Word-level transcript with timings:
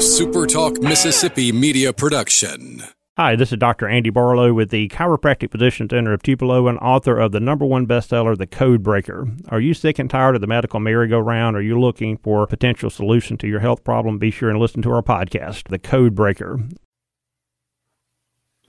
SuperTalk 0.00 0.82
Mississippi 0.82 1.52
media 1.52 1.92
production. 1.92 2.82
Hi, 3.18 3.36
this 3.36 3.52
is 3.52 3.58
Dr. 3.58 3.86
Andy 3.86 4.08
Barlow 4.08 4.54
with 4.54 4.70
the 4.70 4.88
Chiropractic 4.88 5.52
Physician 5.52 5.90
Center 5.90 6.14
of 6.14 6.22
Tupelo 6.22 6.68
and 6.68 6.78
author 6.78 7.18
of 7.18 7.32
the 7.32 7.38
number 7.38 7.66
one 7.66 7.86
bestseller, 7.86 8.34
The 8.34 8.46
Code 8.46 8.82
Breaker. 8.82 9.28
Are 9.50 9.60
you 9.60 9.74
sick 9.74 9.98
and 9.98 10.08
tired 10.08 10.36
of 10.36 10.40
the 10.40 10.46
medical 10.46 10.80
merry-go-round? 10.80 11.54
Are 11.54 11.60
you 11.60 11.78
looking 11.78 12.16
for 12.16 12.42
a 12.42 12.46
potential 12.46 12.88
solution 12.88 13.36
to 13.36 13.46
your 13.46 13.60
health 13.60 13.84
problem? 13.84 14.18
Be 14.18 14.30
sure 14.30 14.48
and 14.48 14.58
listen 14.58 14.80
to 14.80 14.90
our 14.90 15.02
podcast, 15.02 15.68
The 15.68 15.78
Code 15.78 16.14
Breaker. 16.14 16.60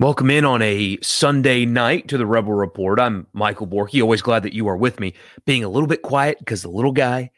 Welcome 0.01 0.29
in 0.31 0.43
on 0.43 0.61
a 0.61 0.97
Sunday 1.01 1.65
night 1.65 2.09
to 2.09 2.17
the 2.17 2.25
Rebel 2.25 2.51
Report. 2.51 2.99
I'm 2.99 3.27
Michael 3.31 3.67
Borky. 3.67 4.01
Always 4.01 4.21
glad 4.21 4.43
that 4.43 4.53
you 4.53 4.67
are 4.67 4.75
with 4.75 4.99
me. 4.99 5.13
Being 5.45 5.63
a 5.63 5.69
little 5.69 5.87
bit 5.87 6.01
quiet 6.01 6.39
because 6.39 6.61
the 6.61 6.69
little 6.69 6.91
guy 6.91 7.31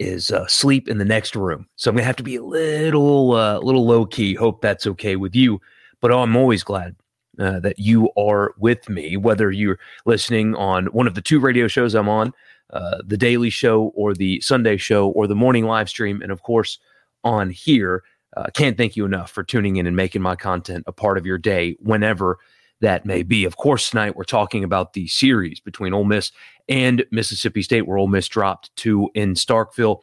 is 0.00 0.32
uh, 0.32 0.42
asleep 0.42 0.88
in 0.88 0.98
the 0.98 1.04
next 1.04 1.36
room, 1.36 1.68
so 1.76 1.90
I'm 1.90 1.96
gonna 1.96 2.06
have 2.06 2.16
to 2.16 2.22
be 2.22 2.36
a 2.36 2.42
little, 2.42 3.34
uh, 3.34 3.58
little 3.58 3.86
low 3.86 4.06
key. 4.06 4.34
Hope 4.34 4.60
that's 4.60 4.86
okay 4.86 5.16
with 5.16 5.36
you. 5.36 5.60
But 6.00 6.12
I'm 6.12 6.34
always 6.34 6.64
glad 6.64 6.96
uh, 7.38 7.60
that 7.60 7.78
you 7.78 8.10
are 8.16 8.54
with 8.58 8.88
me, 8.88 9.16
whether 9.16 9.50
you're 9.50 9.78
listening 10.06 10.54
on 10.56 10.86
one 10.86 11.06
of 11.06 11.14
the 11.14 11.20
two 11.20 11.38
radio 11.38 11.68
shows 11.68 11.94
I'm 11.94 12.08
on, 12.08 12.32
uh, 12.70 12.98
the 13.04 13.16
Daily 13.16 13.50
Show 13.50 13.92
or 13.94 14.14
the 14.14 14.40
Sunday 14.40 14.76
Show 14.76 15.08
or 15.10 15.26
the 15.26 15.34
morning 15.34 15.66
live 15.66 15.88
stream, 15.88 16.22
and 16.22 16.32
of 16.32 16.42
course 16.42 16.78
on 17.22 17.50
here. 17.50 18.02
Uh, 18.36 18.46
can't 18.54 18.76
thank 18.76 18.96
you 18.96 19.04
enough 19.04 19.30
for 19.30 19.42
tuning 19.42 19.76
in 19.76 19.86
and 19.86 19.96
making 19.96 20.22
my 20.22 20.36
content 20.36 20.84
a 20.86 20.92
part 20.92 21.18
of 21.18 21.26
your 21.26 21.36
day 21.36 21.76
whenever 21.80 22.38
that 22.80 23.04
may 23.04 23.22
be. 23.22 23.44
Of 23.44 23.56
course, 23.56 23.90
tonight 23.90 24.16
we're 24.16 24.24
talking 24.24 24.64
about 24.64 24.92
the 24.92 25.06
series 25.08 25.60
between 25.60 25.92
Ole 25.92 26.04
Miss 26.04 26.32
and 26.68 27.04
Mississippi 27.10 27.62
State, 27.62 27.86
where 27.86 27.98
Ole 27.98 28.08
Miss 28.08 28.28
dropped 28.28 28.74
two 28.76 29.10
in 29.14 29.34
Starkville. 29.34 30.00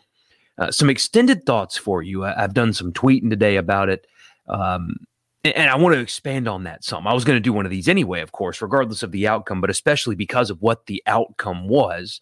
Uh, 0.57 0.71
some 0.71 0.89
extended 0.89 1.45
thoughts 1.45 1.77
for 1.77 2.01
you. 2.01 2.25
I, 2.25 2.33
have 2.39 2.53
done 2.53 2.73
some 2.73 2.91
tweeting 2.91 3.29
today 3.29 3.57
about 3.57 3.89
it. 3.89 4.07
Um, 4.47 4.95
and 5.43 5.69
I 5.69 5.75
want 5.75 5.95
to 5.95 6.01
expand 6.01 6.47
on 6.47 6.63
that 6.63 6.83
some. 6.83 7.07
I 7.07 7.13
was 7.13 7.23
going 7.23 7.37
to 7.37 7.41
do 7.41 7.53
one 7.53 7.65
of 7.65 7.71
these 7.71 7.87
anyway, 7.87 8.21
of 8.21 8.31
course, 8.31 8.61
regardless 8.61 9.03
of 9.03 9.11
the 9.11 9.27
outcome, 9.27 9.61
but 9.61 9.69
especially 9.69 10.15
because 10.15 10.49
of 10.49 10.61
what 10.61 10.87
the 10.87 11.01
outcome 11.05 11.67
was. 11.67 12.19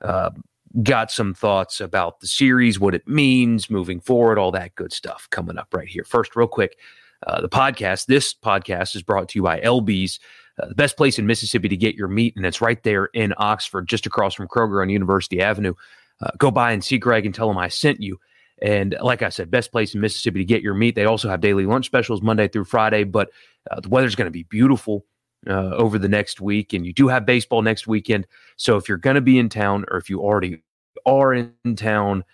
Uh, 0.00 0.30
got 0.82 1.10
some 1.10 1.34
thoughts 1.34 1.80
about 1.80 2.20
the 2.20 2.26
series, 2.26 2.78
what 2.78 2.94
it 2.94 3.08
means 3.08 3.70
moving 3.70 4.00
forward, 4.00 4.38
all 4.38 4.52
that 4.52 4.74
good 4.74 4.92
stuff 4.92 5.26
coming 5.30 5.58
up 5.58 5.68
right 5.72 5.88
here. 5.88 6.04
First, 6.04 6.36
real 6.36 6.46
quick, 6.46 6.76
uh, 7.26 7.40
the 7.40 7.48
podcast. 7.48 8.06
This 8.06 8.34
podcast 8.34 8.94
is 8.96 9.02
brought 9.02 9.28
to 9.30 9.38
you 9.38 9.42
by 9.42 9.60
LB's, 9.60 10.20
uh, 10.60 10.68
the 10.68 10.74
best 10.74 10.96
place 10.96 11.18
in 11.18 11.26
Mississippi 11.26 11.68
to 11.68 11.76
get 11.76 11.94
your 11.94 12.08
meat, 12.08 12.34
and 12.36 12.44
it's 12.46 12.60
right 12.60 12.82
there 12.82 13.06
in 13.06 13.34
Oxford, 13.36 13.88
just 13.88 14.06
across 14.06 14.34
from 14.34 14.48
Kroger 14.48 14.82
on 14.82 14.88
University 14.88 15.40
Avenue. 15.40 15.74
Uh, 16.20 16.30
go 16.38 16.50
by 16.50 16.72
and 16.72 16.82
see 16.82 16.98
Greg 16.98 17.26
and 17.26 17.34
tell 17.34 17.50
him 17.50 17.58
I 17.58 17.68
sent 17.68 18.00
you. 18.00 18.18
And 18.60 18.96
like 19.00 19.22
I 19.22 19.28
said, 19.28 19.50
best 19.50 19.70
place 19.70 19.94
in 19.94 20.00
Mississippi 20.00 20.40
to 20.40 20.44
get 20.44 20.62
your 20.62 20.74
meat. 20.74 20.94
They 20.96 21.04
also 21.04 21.28
have 21.28 21.40
daily 21.40 21.64
lunch 21.64 21.86
specials 21.86 22.22
Monday 22.22 22.48
through 22.48 22.64
Friday, 22.64 23.04
but 23.04 23.30
uh, 23.70 23.80
the 23.80 23.88
weather's 23.88 24.16
going 24.16 24.26
to 24.26 24.32
be 24.32 24.42
beautiful 24.44 25.04
uh, 25.46 25.70
over 25.76 25.98
the 25.98 26.08
next 26.08 26.40
week. 26.40 26.72
And 26.72 26.84
you 26.84 26.92
do 26.92 27.06
have 27.08 27.24
baseball 27.24 27.62
next 27.62 27.86
weekend. 27.86 28.26
So 28.56 28.76
if 28.76 28.88
you're 28.88 28.98
going 28.98 29.14
to 29.14 29.20
be 29.20 29.38
in 29.38 29.48
town 29.48 29.84
or 29.90 29.98
if 29.98 30.10
you 30.10 30.20
already 30.20 30.62
are 31.06 31.32
in 31.32 31.52
town 31.76 32.24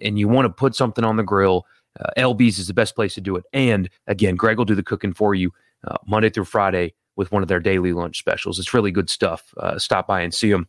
and 0.00 0.18
you 0.18 0.28
want 0.28 0.46
to 0.46 0.50
put 0.50 0.74
something 0.74 1.04
on 1.04 1.16
the 1.16 1.22
grill, 1.22 1.66
uh, 2.00 2.10
LB's 2.16 2.58
is 2.58 2.66
the 2.66 2.74
best 2.74 2.94
place 2.94 3.14
to 3.14 3.20
do 3.20 3.36
it. 3.36 3.44
And 3.52 3.88
again, 4.06 4.36
Greg 4.36 4.58
will 4.58 4.64
do 4.64 4.74
the 4.74 4.82
cooking 4.82 5.14
for 5.14 5.34
you 5.34 5.52
uh, 5.86 5.96
Monday 6.06 6.30
through 6.30 6.44
Friday 6.44 6.94
with 7.16 7.32
one 7.32 7.42
of 7.42 7.48
their 7.48 7.60
daily 7.60 7.92
lunch 7.92 8.18
specials. 8.18 8.58
It's 8.58 8.74
really 8.74 8.90
good 8.90 9.10
stuff. 9.10 9.54
Uh, 9.56 9.78
stop 9.78 10.06
by 10.06 10.20
and 10.20 10.34
see 10.34 10.50
him 10.50 10.68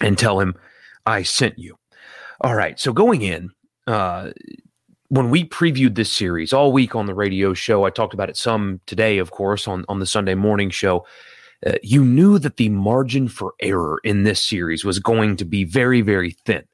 and 0.00 0.18
tell 0.18 0.40
him 0.40 0.54
I 1.06 1.22
sent 1.22 1.58
you. 1.58 1.76
All 2.40 2.54
right. 2.54 2.78
So 2.78 2.92
going 2.92 3.22
in, 3.22 3.50
uh, 3.86 4.32
when 5.08 5.30
we 5.30 5.44
previewed 5.44 5.94
this 5.94 6.10
series 6.10 6.52
all 6.52 6.72
week 6.72 6.94
on 6.94 7.06
the 7.06 7.14
radio 7.14 7.54
show, 7.54 7.84
I 7.84 7.90
talked 7.90 8.14
about 8.14 8.28
it 8.28 8.36
some 8.36 8.80
today, 8.86 9.18
of 9.18 9.30
course, 9.30 9.68
on, 9.68 9.84
on 9.88 10.00
the 10.00 10.06
Sunday 10.06 10.34
morning 10.34 10.70
show. 10.70 11.06
Uh, 11.64 11.74
you 11.82 12.04
knew 12.04 12.38
that 12.38 12.56
the 12.56 12.68
margin 12.68 13.28
for 13.28 13.54
error 13.60 14.00
in 14.04 14.24
this 14.24 14.42
series 14.42 14.84
was 14.84 14.98
going 14.98 15.36
to 15.36 15.44
be 15.44 15.64
very, 15.64 16.00
very 16.00 16.32
thin. 16.44 16.64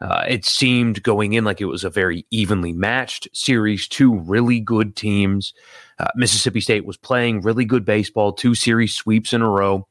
Uh, 0.00 0.24
it 0.28 0.44
seemed 0.44 1.02
going 1.02 1.32
in 1.32 1.44
like 1.44 1.60
it 1.60 1.66
was 1.66 1.84
a 1.84 1.90
very 1.90 2.24
evenly 2.30 2.72
matched 2.72 3.28
series, 3.32 3.88
two 3.88 4.18
really 4.20 4.60
good 4.60 4.94
teams. 4.94 5.52
Uh, 5.98 6.08
Mississippi 6.14 6.60
State 6.60 6.84
was 6.84 6.96
playing 6.96 7.40
really 7.40 7.64
good 7.64 7.84
baseball, 7.84 8.32
two 8.32 8.54
series 8.54 8.94
sweeps 8.94 9.32
in 9.32 9.42
a 9.42 9.48
row. 9.48 9.88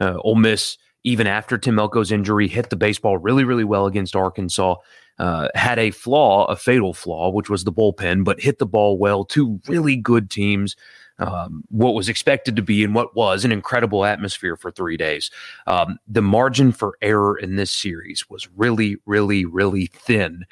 Uh, 0.00 0.18
Ole 0.22 0.36
Miss, 0.36 0.78
even 1.04 1.26
after 1.26 1.58
Tim 1.58 1.76
Elko's 1.76 2.12
injury, 2.12 2.46
hit 2.46 2.70
the 2.70 2.76
baseball 2.76 3.18
really, 3.18 3.42
really 3.42 3.64
well 3.64 3.86
against 3.86 4.14
Arkansas 4.14 4.76
uh, 5.18 5.48
had 5.54 5.78
a 5.78 5.90
flaw, 5.90 6.46
a 6.46 6.56
fatal 6.56 6.92
flaw, 6.92 7.30
which 7.30 7.50
was 7.50 7.64
the 7.64 7.72
bullpen, 7.72 8.24
but 8.24 8.40
hit 8.40 8.58
the 8.58 8.66
ball 8.66 8.98
well. 8.98 9.24
Two 9.24 9.60
really 9.68 9.96
good 9.96 10.30
teams. 10.30 10.76
Um, 11.22 11.64
what 11.68 11.94
was 11.94 12.08
expected 12.08 12.56
to 12.56 12.62
be 12.62 12.84
and 12.84 12.94
what 12.94 13.14
was 13.14 13.44
an 13.44 13.52
incredible 13.52 14.04
atmosphere 14.04 14.56
for 14.56 14.70
three 14.70 14.96
days. 14.96 15.30
Um, 15.66 15.98
the 16.06 16.22
margin 16.22 16.72
for 16.72 16.96
error 17.00 17.36
in 17.36 17.56
this 17.56 17.70
series 17.70 18.28
was 18.28 18.48
really, 18.56 18.96
really, 19.06 19.44
really 19.44 19.86
thin. 19.86 20.44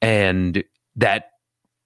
And 0.00 0.64
that 0.96 1.30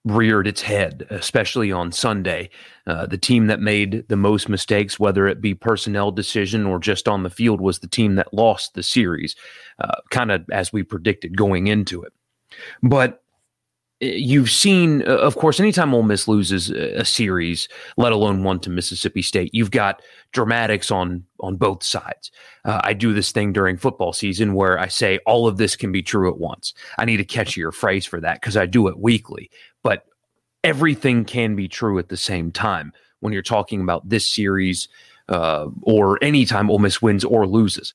reared 0.05 0.47
its 0.47 0.61
head, 0.61 1.05
especially 1.09 1.71
on 1.71 1.91
Sunday. 1.91 2.49
Uh, 2.85 3.05
the 3.05 3.17
team 3.17 3.47
that 3.47 3.59
made 3.59 4.07
the 4.07 4.15
most 4.15 4.47
mistakes, 4.47 4.99
whether 4.99 5.27
it 5.27 5.41
be 5.41 5.53
personnel 5.53 6.11
decision 6.11 6.65
or 6.65 6.79
just 6.79 7.07
on 7.07 7.23
the 7.23 7.29
field, 7.29 7.59
was 7.59 7.79
the 7.79 7.87
team 7.87 8.15
that 8.15 8.33
lost 8.33 8.73
the 8.73 8.83
series, 8.83 9.35
uh, 9.79 9.99
kind 10.09 10.31
of 10.31 10.45
as 10.49 10.71
we 10.71 10.83
predicted 10.83 11.35
going 11.35 11.67
into 11.67 12.01
it. 12.01 12.13
But 12.81 13.21
you've 13.99 14.51
seen, 14.51 15.01
uh, 15.03 15.17
of 15.17 15.35
course, 15.35 15.59
anytime 15.59 15.93
Ole 15.93 16.03
Miss 16.03 16.27
loses 16.27 16.69
a 16.69 17.03
series, 17.05 17.67
let 17.97 18.11
alone 18.11 18.43
one 18.43 18.59
to 18.61 18.69
Mississippi 18.69 19.21
State, 19.21 19.53
you've 19.53 19.71
got 19.71 20.01
dramatics 20.31 20.91
on 20.91 21.23
on 21.39 21.55
both 21.55 21.83
sides. 21.83 22.31
Uh, 22.65 22.81
I 22.83 22.93
do 22.93 23.13
this 23.13 23.31
thing 23.31 23.53
during 23.53 23.77
football 23.77 24.13
season 24.13 24.53
where 24.53 24.77
I 24.79 24.87
say 24.87 25.19
all 25.25 25.47
of 25.47 25.57
this 25.57 25.75
can 25.75 25.91
be 25.91 26.03
true 26.03 26.29
at 26.29 26.37
once. 26.37 26.73
I 26.97 27.05
need 27.05 27.19
a 27.19 27.25
catchier 27.25 27.73
phrase 27.73 28.05
for 28.05 28.19
that 28.21 28.41
because 28.41 28.57
I 28.57 28.65
do 28.65 28.87
it 28.87 28.99
weekly. 28.99 29.49
But 29.83 30.05
everything 30.63 31.25
can 31.25 31.55
be 31.55 31.67
true 31.67 31.97
at 31.97 32.09
the 32.09 32.17
same 32.17 32.51
time 32.51 32.91
when 33.19 33.33
you're 33.33 33.41
talking 33.41 33.81
about 33.81 34.07
this 34.07 34.29
series 34.29 34.87
uh, 35.29 35.67
or 35.81 36.23
anytime 36.23 36.69
Ole 36.69 36.79
Miss 36.79 37.01
wins 37.01 37.23
or 37.23 37.47
loses. 37.47 37.93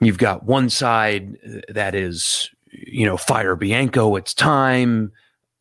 You've 0.00 0.18
got 0.18 0.44
one 0.44 0.68
side 0.68 1.36
uh, 1.46 1.60
that 1.72 1.94
is, 1.94 2.50
you 2.92 3.06
know, 3.06 3.16
fire 3.16 3.56
Bianco, 3.56 4.16
it's 4.16 4.34
time, 4.34 5.12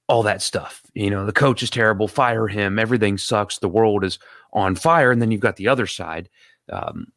all 0.07 0.23
that 0.23 0.41
stuff. 0.41 0.81
You 0.93 1.09
know, 1.09 1.25
the 1.25 1.31
coach 1.31 1.63
is 1.63 1.69
terrible, 1.69 2.07
fire 2.07 2.47
him, 2.47 2.77
everything 2.77 3.17
sucks, 3.17 3.59
the 3.59 3.69
world 3.69 4.03
is 4.03 4.19
on 4.53 4.75
fire. 4.75 5.11
And 5.11 5.21
then 5.21 5.31
you've 5.31 5.41
got 5.41 5.55
the 5.55 5.69
other 5.69 5.87
side 5.87 6.29
um, 6.69 7.07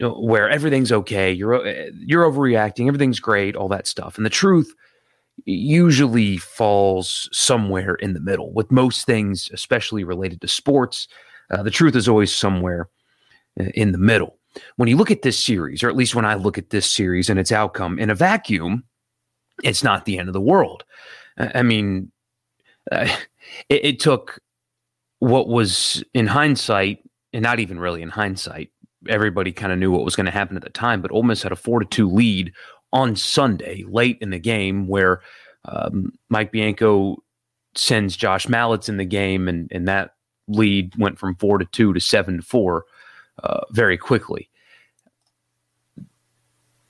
where 0.00 0.48
everything's 0.48 0.92
okay, 0.92 1.32
you're, 1.32 1.66
uh, 1.66 1.90
you're 1.98 2.30
overreacting, 2.30 2.86
everything's 2.86 3.20
great, 3.20 3.56
all 3.56 3.68
that 3.68 3.86
stuff. 3.86 4.16
And 4.16 4.24
the 4.24 4.30
truth 4.30 4.72
usually 5.44 6.36
falls 6.36 7.28
somewhere 7.32 7.94
in 7.96 8.14
the 8.14 8.20
middle 8.20 8.52
with 8.52 8.70
most 8.70 9.06
things, 9.06 9.50
especially 9.52 10.04
related 10.04 10.40
to 10.40 10.48
sports. 10.48 11.08
Uh, 11.50 11.62
the 11.62 11.70
truth 11.70 11.96
is 11.96 12.08
always 12.08 12.32
somewhere 12.34 12.88
uh, 13.58 13.64
in 13.74 13.92
the 13.92 13.98
middle. 13.98 14.38
When 14.76 14.88
you 14.88 14.96
look 14.96 15.10
at 15.10 15.22
this 15.22 15.38
series, 15.38 15.82
or 15.82 15.88
at 15.88 15.96
least 15.96 16.14
when 16.14 16.24
I 16.24 16.34
look 16.34 16.58
at 16.58 16.70
this 16.70 16.90
series 16.90 17.30
and 17.30 17.38
its 17.38 17.52
outcome 17.52 17.98
in 17.98 18.10
a 18.10 18.14
vacuum, 18.14 18.84
it's 19.62 19.84
not 19.84 20.04
the 20.04 20.18
end 20.18 20.28
of 20.28 20.32
the 20.32 20.40
world. 20.40 20.84
I 21.38 21.62
mean, 21.62 22.10
uh, 22.90 23.08
it, 23.68 23.84
it 23.84 24.00
took 24.00 24.40
what 25.18 25.48
was 25.48 26.02
in 26.14 26.26
hindsight, 26.26 27.02
and 27.32 27.42
not 27.42 27.60
even 27.60 27.78
really 27.78 28.02
in 28.02 28.08
hindsight, 28.08 28.70
everybody 29.08 29.52
kind 29.52 29.72
of 29.72 29.78
knew 29.78 29.90
what 29.90 30.04
was 30.04 30.16
going 30.16 30.26
to 30.26 30.32
happen 30.32 30.56
at 30.56 30.62
the 30.62 30.70
time. 30.70 31.00
But 31.00 31.12
Ole 31.12 31.22
Miss 31.22 31.42
had 31.42 31.52
a 31.52 31.56
four 31.56 31.80
to 31.80 31.86
two 31.86 32.08
lead 32.08 32.52
on 32.92 33.16
Sunday, 33.16 33.84
late 33.86 34.18
in 34.20 34.30
the 34.30 34.38
game, 34.38 34.88
where 34.88 35.20
um, 35.66 36.12
Mike 36.28 36.52
Bianco 36.52 37.22
sends 37.74 38.16
Josh 38.16 38.46
Mallitz 38.46 38.88
in 38.88 38.96
the 38.96 39.04
game, 39.04 39.48
and 39.48 39.70
and 39.70 39.86
that 39.88 40.14
lead 40.48 40.96
went 40.96 41.18
from 41.18 41.36
four 41.36 41.58
to 41.58 41.64
two 41.66 41.92
to 41.92 42.00
seven 42.00 42.38
to 42.38 42.42
four 42.42 42.84
uh, 43.42 43.60
very 43.70 43.96
quickly. 43.96 44.48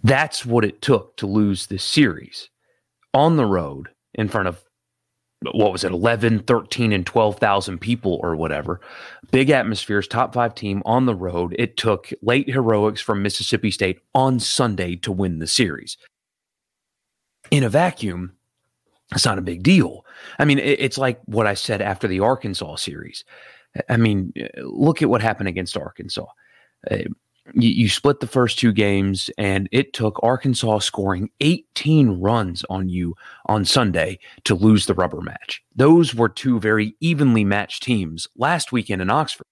That's 0.03 0.47
what 0.47 0.65
it 0.65 0.81
took 0.81 1.17
to 1.19 1.27
lose 1.27 1.67
this 1.67 1.85
series 1.85 2.49
on 3.15 3.37
the 3.37 3.47
road 3.47 3.89
in 4.15 4.29
front 4.29 4.49
of 4.49 4.65
what 5.53 5.73
was 5.73 5.85
it 5.85 5.93
11 5.93 6.41
13 6.41 6.93
and 6.93 7.07
12,000 7.07 7.79
people 7.79 8.21
or 8.23 8.37
whatever. 8.37 8.81
Big 9.31 9.51
atmospheres 9.51 10.07
top 10.07 10.35
5 10.35 10.55
team 10.55 10.83
on 10.85 11.07
the 11.07 11.15
road. 11.15 11.55
It 11.59 11.77
took 11.77 12.11
late 12.23 12.49
heroics 12.49 13.01
from 13.01 13.23
Mississippi 13.23 13.71
State 13.71 14.01
on 14.15 14.39
Sunday 14.39 14.97
to 14.97 15.13
win 15.13 15.39
the 15.39 15.47
series. 15.47 15.97
In 17.51 17.65
a 17.65 17.69
vacuum 17.69 18.37
it's 19.13 19.25
not 19.25 19.39
a 19.39 19.43
big 19.43 19.63
deal. 19.65 20.05
I 20.39 20.45
mean 20.45 20.59
it's 20.59 20.99
like 20.99 21.21
what 21.25 21.47
i 21.47 21.55
said 21.55 21.81
after 21.83 22.07
the 22.07 22.21
arkansas 22.21 22.77
series. 22.77 23.25
I 23.89 23.97
mean 23.97 24.33
look 24.59 25.03
at 25.03 25.09
what 25.09 25.23
happened 25.23 25.49
against 25.49 25.77
arkansas. 25.77 26.27
Uh, 26.91 26.99
you, 27.55 27.69
you 27.71 27.89
split 27.89 28.21
the 28.21 28.27
first 28.27 28.59
two 28.59 28.73
games, 28.73 29.31
and 29.39 29.69
it 29.73 29.93
took 29.93 30.21
Arkansas 30.23 30.81
scoring 30.81 31.31
18 31.41 32.21
runs 32.21 32.65
on 32.71 32.89
you 32.89 33.15
on 33.47 33.65
Sunday 33.65 34.19
to 34.45 34.55
lose 34.55 34.87
the 34.87 34.95
rubber 34.95 35.21
match. 35.21 35.63
Those 35.75 36.15
were 36.15 36.29
two 36.29 36.61
very 36.61 36.95
evenly 37.01 37.45
matched 37.45 37.83
teams 37.83 38.29
last 38.37 38.73
weekend 38.73 39.03
in 39.03 39.11
Oxford. 39.11 39.47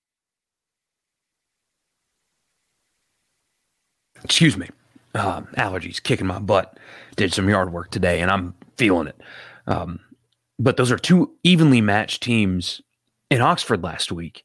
Excuse 4.25 4.57
me. 4.57 4.69
Uh, 5.15 5.43
allergies 5.57 6.03
kicking 6.03 6.27
my 6.27 6.39
butt. 6.39 6.79
Did 7.17 7.33
some 7.33 7.49
yard 7.49 7.73
work 7.73 7.91
today, 7.91 8.21
and 8.21 8.31
I'm 8.31 8.55
feeling 8.77 9.09
it. 9.09 9.21
Um, 9.67 10.01
but 10.59 10.77
those 10.77 10.91
are 10.91 10.99
two 10.99 11.35
evenly 11.45 11.81
matched 11.81 12.23
teams 12.23 12.81
in 13.31 13.41
Oxford 13.41 13.83
last 13.83 14.13
week, 14.13 14.45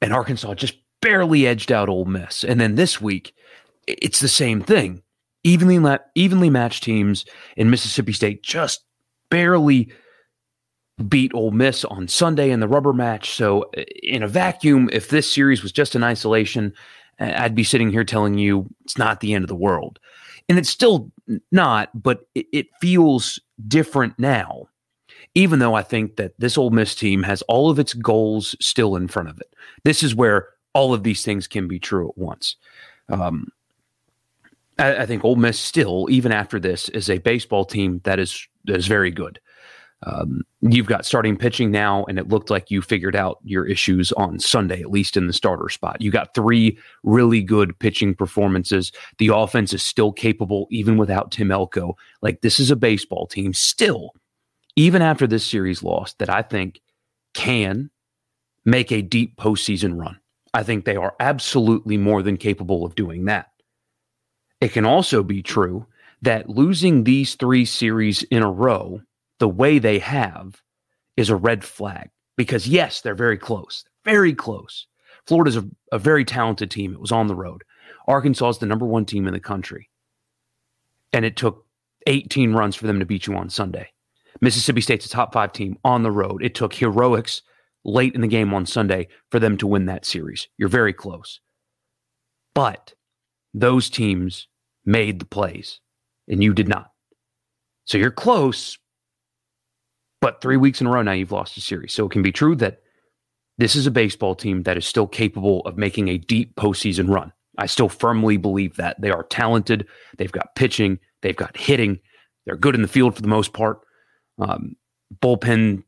and 0.00 0.12
Arkansas 0.12 0.54
just 0.54 0.76
barely 1.04 1.46
edged 1.46 1.70
out 1.70 1.88
Ole 1.88 2.06
Miss. 2.06 2.42
And 2.42 2.60
then 2.60 2.76
this 2.76 3.00
week, 3.00 3.34
it's 3.86 4.20
the 4.20 4.28
same 4.28 4.62
thing. 4.62 5.02
Evenly 5.44 5.78
la- 5.78 5.98
evenly 6.14 6.48
matched 6.48 6.82
teams 6.82 7.26
in 7.56 7.70
Mississippi 7.70 8.12
State 8.12 8.42
just 8.42 8.82
barely 9.30 9.92
beat 11.06 11.32
Ole 11.34 11.50
Miss 11.50 11.84
on 11.84 12.08
Sunday 12.08 12.50
in 12.50 12.60
the 12.60 12.68
rubber 12.68 12.94
match. 12.94 13.34
So 13.34 13.70
in 14.02 14.22
a 14.22 14.28
vacuum, 14.28 14.88
if 14.92 15.10
this 15.10 15.30
series 15.30 15.62
was 15.62 15.72
just 15.72 15.94
in 15.94 16.02
isolation, 16.02 16.72
I'd 17.18 17.54
be 17.54 17.64
sitting 17.64 17.90
here 17.90 18.04
telling 18.04 18.38
you 18.38 18.66
it's 18.84 18.96
not 18.96 19.20
the 19.20 19.34
end 19.34 19.44
of 19.44 19.48
the 19.48 19.54
world. 19.54 19.98
And 20.48 20.58
it's 20.58 20.70
still 20.70 21.10
not, 21.52 21.90
but 21.94 22.26
it, 22.34 22.46
it 22.52 22.66
feels 22.80 23.38
different 23.68 24.18
now 24.18 24.68
even 25.34 25.58
though 25.58 25.74
I 25.74 25.82
think 25.82 26.16
that 26.16 26.38
this 26.38 26.56
Ole 26.56 26.70
Miss 26.70 26.94
team 26.94 27.24
has 27.24 27.42
all 27.42 27.68
of 27.68 27.78
its 27.78 27.92
goals 27.92 28.54
still 28.60 28.94
in 28.94 29.08
front 29.08 29.28
of 29.28 29.40
it. 29.40 29.52
This 29.84 30.02
is 30.02 30.14
where 30.14 30.48
all 30.74 30.92
of 30.92 31.02
these 31.02 31.24
things 31.24 31.46
can 31.46 31.66
be 31.68 31.78
true 31.78 32.08
at 32.08 32.18
once. 32.18 32.56
Um, 33.08 33.48
I, 34.78 34.98
I, 34.98 35.06
think 35.06 35.24
Ole 35.24 35.36
Miss 35.36 35.58
still, 35.58 36.08
even 36.10 36.32
after 36.32 36.58
this, 36.58 36.88
is 36.90 37.08
a 37.08 37.18
baseball 37.18 37.64
team 37.64 38.00
that 38.04 38.18
is 38.18 38.46
that 38.64 38.76
is 38.76 38.86
very 38.86 39.10
good. 39.10 39.40
Um, 40.06 40.42
you've 40.60 40.86
got 40.86 41.06
starting 41.06 41.36
pitching 41.36 41.70
now, 41.70 42.04
and 42.04 42.18
it 42.18 42.28
looked 42.28 42.50
like 42.50 42.70
you 42.70 42.82
figured 42.82 43.16
out 43.16 43.38
your 43.42 43.66
issues 43.66 44.12
on 44.12 44.38
Sunday, 44.38 44.80
at 44.80 44.90
least 44.90 45.16
in 45.16 45.26
the 45.26 45.32
starter 45.32 45.68
spot. 45.68 46.00
You 46.00 46.10
got 46.10 46.34
three 46.34 46.78
really 47.04 47.42
good 47.42 47.78
pitching 47.78 48.14
performances. 48.14 48.92
The 49.18 49.28
offense 49.28 49.72
is 49.72 49.82
still 49.82 50.12
capable, 50.12 50.66
even 50.70 50.98
without 50.98 51.30
Tim 51.30 51.50
Elko. 51.50 51.96
Like 52.20 52.42
this 52.42 52.60
is 52.60 52.70
a 52.70 52.76
baseball 52.76 53.26
team 53.26 53.54
still, 53.54 54.10
even 54.76 55.00
after 55.00 55.26
this 55.26 55.46
series 55.46 55.82
loss, 55.82 56.14
that 56.14 56.28
I 56.28 56.42
think 56.42 56.80
can 57.32 57.90
make 58.64 58.92
a 58.92 59.02
deep 59.02 59.36
postseason 59.36 59.98
run. 59.98 60.18
I 60.54 60.62
think 60.62 60.84
they 60.84 60.96
are 60.96 61.16
absolutely 61.18 61.96
more 61.96 62.22
than 62.22 62.36
capable 62.36 62.84
of 62.84 62.94
doing 62.94 63.24
that. 63.24 63.50
It 64.60 64.72
can 64.72 64.86
also 64.86 65.22
be 65.24 65.42
true 65.42 65.86
that 66.22 66.48
losing 66.48 67.04
these 67.04 67.34
three 67.34 67.64
series 67.64 68.22
in 68.22 68.42
a 68.42 68.50
row 68.50 69.02
the 69.40 69.48
way 69.48 69.80
they 69.80 69.98
have 69.98 70.62
is 71.16 71.28
a 71.28 71.36
red 71.36 71.64
flag 71.64 72.08
because, 72.36 72.68
yes, 72.68 73.00
they're 73.00 73.16
very 73.16 73.36
close, 73.36 73.84
very 74.04 74.32
close. 74.32 74.86
Florida's 75.26 75.56
a, 75.56 75.68
a 75.90 75.98
very 75.98 76.24
talented 76.24 76.70
team. 76.70 76.94
It 76.94 77.00
was 77.00 77.12
on 77.12 77.26
the 77.26 77.34
road. 77.34 77.64
Arkansas 78.06 78.50
is 78.50 78.58
the 78.58 78.66
number 78.66 78.86
one 78.86 79.04
team 79.04 79.26
in 79.26 79.34
the 79.34 79.40
country. 79.40 79.90
And 81.12 81.24
it 81.24 81.36
took 81.36 81.66
18 82.06 82.52
runs 82.52 82.76
for 82.76 82.86
them 82.86 83.00
to 83.00 83.06
beat 83.06 83.26
you 83.26 83.34
on 83.34 83.50
Sunday. 83.50 83.90
Mississippi 84.40 84.80
State's 84.80 85.06
a 85.06 85.08
top 85.08 85.32
five 85.32 85.52
team 85.52 85.78
on 85.84 86.02
the 86.02 86.10
road. 86.10 86.42
It 86.44 86.54
took 86.54 86.74
heroics 86.74 87.42
late 87.84 88.14
in 88.14 88.20
the 88.20 88.28
game 88.28 88.54
on 88.54 88.66
Sunday 88.66 89.08
for 89.30 89.38
them 89.38 89.56
to 89.58 89.66
win 89.66 89.86
that 89.86 90.04
series. 90.04 90.48
You're 90.56 90.68
very 90.68 90.92
close. 90.92 91.40
But 92.54 92.94
those 93.52 93.90
teams 93.90 94.48
made 94.84 95.18
the 95.18 95.26
plays 95.26 95.80
and 96.28 96.42
you 96.42 96.52
did 96.52 96.68
not. 96.68 96.90
So 97.84 97.98
you're 97.98 98.10
close, 98.10 98.78
but 100.20 100.40
three 100.40 100.56
weeks 100.56 100.80
in 100.80 100.86
a 100.86 100.90
row 100.90 101.02
now 101.02 101.12
you've 101.12 101.32
lost 101.32 101.56
a 101.56 101.60
series. 101.60 101.92
So 101.92 102.06
it 102.06 102.12
can 102.12 102.22
be 102.22 102.32
true 102.32 102.56
that 102.56 102.80
this 103.58 103.76
is 103.76 103.86
a 103.86 103.90
baseball 103.90 104.34
team 104.34 104.62
that 104.62 104.76
is 104.76 104.86
still 104.86 105.06
capable 105.06 105.60
of 105.60 105.76
making 105.76 106.08
a 106.08 106.18
deep 106.18 106.56
postseason 106.56 107.08
run. 107.08 107.32
I 107.58 107.66
still 107.66 107.88
firmly 107.88 108.36
believe 108.36 108.76
that. 108.76 109.00
They 109.00 109.10
are 109.10 109.22
talented. 109.24 109.86
They've 110.18 110.32
got 110.32 110.56
pitching, 110.56 110.98
they've 111.22 111.36
got 111.36 111.56
hitting. 111.56 112.00
They're 112.46 112.56
good 112.56 112.74
in 112.74 112.82
the 112.82 112.88
field 112.88 113.14
for 113.14 113.22
the 113.22 113.28
most 113.28 113.52
part. 113.52 113.80
Um, 114.38 114.76
bullpen 115.22 115.84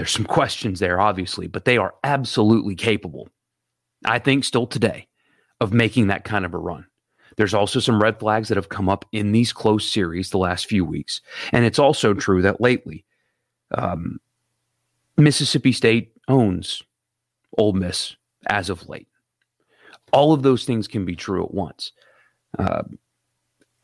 there's 0.00 0.12
some 0.12 0.24
questions 0.24 0.80
there, 0.80 0.98
obviously, 0.98 1.46
but 1.46 1.66
they 1.66 1.76
are 1.76 1.94
absolutely 2.04 2.74
capable, 2.74 3.28
I 4.06 4.18
think, 4.18 4.44
still 4.44 4.66
today, 4.66 5.08
of 5.60 5.74
making 5.74 6.06
that 6.06 6.24
kind 6.24 6.46
of 6.46 6.54
a 6.54 6.58
run. 6.58 6.86
There's 7.36 7.52
also 7.52 7.80
some 7.80 8.00
red 8.00 8.18
flags 8.18 8.48
that 8.48 8.56
have 8.56 8.70
come 8.70 8.88
up 8.88 9.04
in 9.12 9.32
these 9.32 9.52
close 9.52 9.86
series 9.86 10.30
the 10.30 10.38
last 10.38 10.64
few 10.64 10.86
weeks. 10.86 11.20
And 11.52 11.66
it's 11.66 11.78
also 11.78 12.14
true 12.14 12.40
that 12.40 12.62
lately, 12.62 13.04
um, 13.72 14.20
Mississippi 15.18 15.70
State 15.70 16.12
owns 16.28 16.82
Ole 17.58 17.74
Miss 17.74 18.16
as 18.46 18.70
of 18.70 18.88
late. 18.88 19.08
All 20.14 20.32
of 20.32 20.42
those 20.42 20.64
things 20.64 20.88
can 20.88 21.04
be 21.04 21.14
true 21.14 21.44
at 21.44 21.52
once. 21.52 21.92
Uh, 22.58 22.84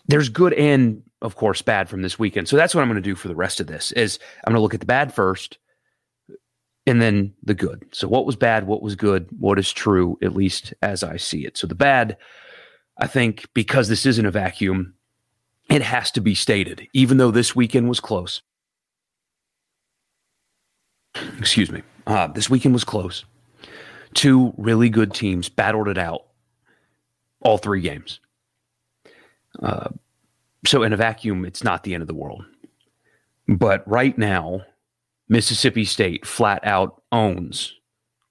there's 0.07 0.31
good 0.31 0.55
and, 0.55 1.03
of 1.21 1.37
course, 1.37 1.61
bad 1.61 1.91
from 1.91 2.01
this 2.01 2.19
weekend. 2.19 2.49
So 2.49 2.57
that's 2.57 2.75
what 2.75 2.81
I'm 2.81 2.89
going 2.89 3.03
to 3.03 3.03
do 3.03 3.17
for 3.17 3.29
the 3.29 3.37
rest 3.37 3.61
of 3.61 3.67
this. 3.67 3.93
Is 3.93 4.19
I'm 4.47 4.53
going 4.53 4.59
to 4.59 4.63
look 4.63 4.73
at 4.73 4.81
the 4.81 4.87
bad 4.87 5.13
first, 5.13 5.59
and 6.87 7.03
then 7.03 7.35
the 7.43 7.55
good. 7.55 7.85
So 7.93 8.07
what 8.09 8.27
was 8.27 8.37
bad, 8.37 8.67
what 8.67 8.83
was 8.83 8.95
good, 8.95 9.27
what 9.39 9.59
is 9.59 9.73
true, 9.73 10.19
at 10.23 10.35
least 10.37 10.73
as 10.83 11.03
I 11.03 11.17
see 11.17 11.45
it. 11.45 11.57
So 11.57 11.67
the 11.67 11.75
bad, 11.75 12.17
I 12.99 13.07
think, 13.07 13.47
because 13.55 13.89
this 13.89 14.07
isn't 14.07 14.27
a 14.27 14.31
vacuum, 14.31 14.95
it 15.69 15.83
has 15.83 16.11
to 16.13 16.21
be 16.21 16.35
stated, 16.35 16.87
even 16.93 17.17
though 17.17 17.33
this 17.33 17.57
weekend 17.57 17.89
was 17.89 18.01
close. 18.01 18.41
Excuse 21.39 21.73
me. 21.73 21.83
Uh, 22.07 22.29
this 22.29 22.49
weekend 22.49 22.75
was 22.75 22.85
close. 22.85 23.25
Two 24.15 24.55
really 24.57 24.89
good 24.89 25.13
teams 25.13 25.49
battled 25.49 25.89
it 25.89 25.99
out 25.99 26.27
all 27.41 27.59
three 27.59 27.81
games. 27.81 28.21
Uh, 29.63 29.89
so 30.67 30.83
in 30.83 30.93
a 30.93 30.97
vacuum, 30.97 31.45
it's 31.45 31.65
not 31.65 31.83
the 31.83 31.95
end 31.95 32.03
of 32.03 32.07
the 32.07 32.15
world. 32.15 32.45
But 33.49 33.87
right 33.89 34.17
now, 34.17 34.63
Mississippi 35.29 35.85
State 35.85 36.27
flat 36.27 36.65
out 36.65 37.03
owns 37.11 37.75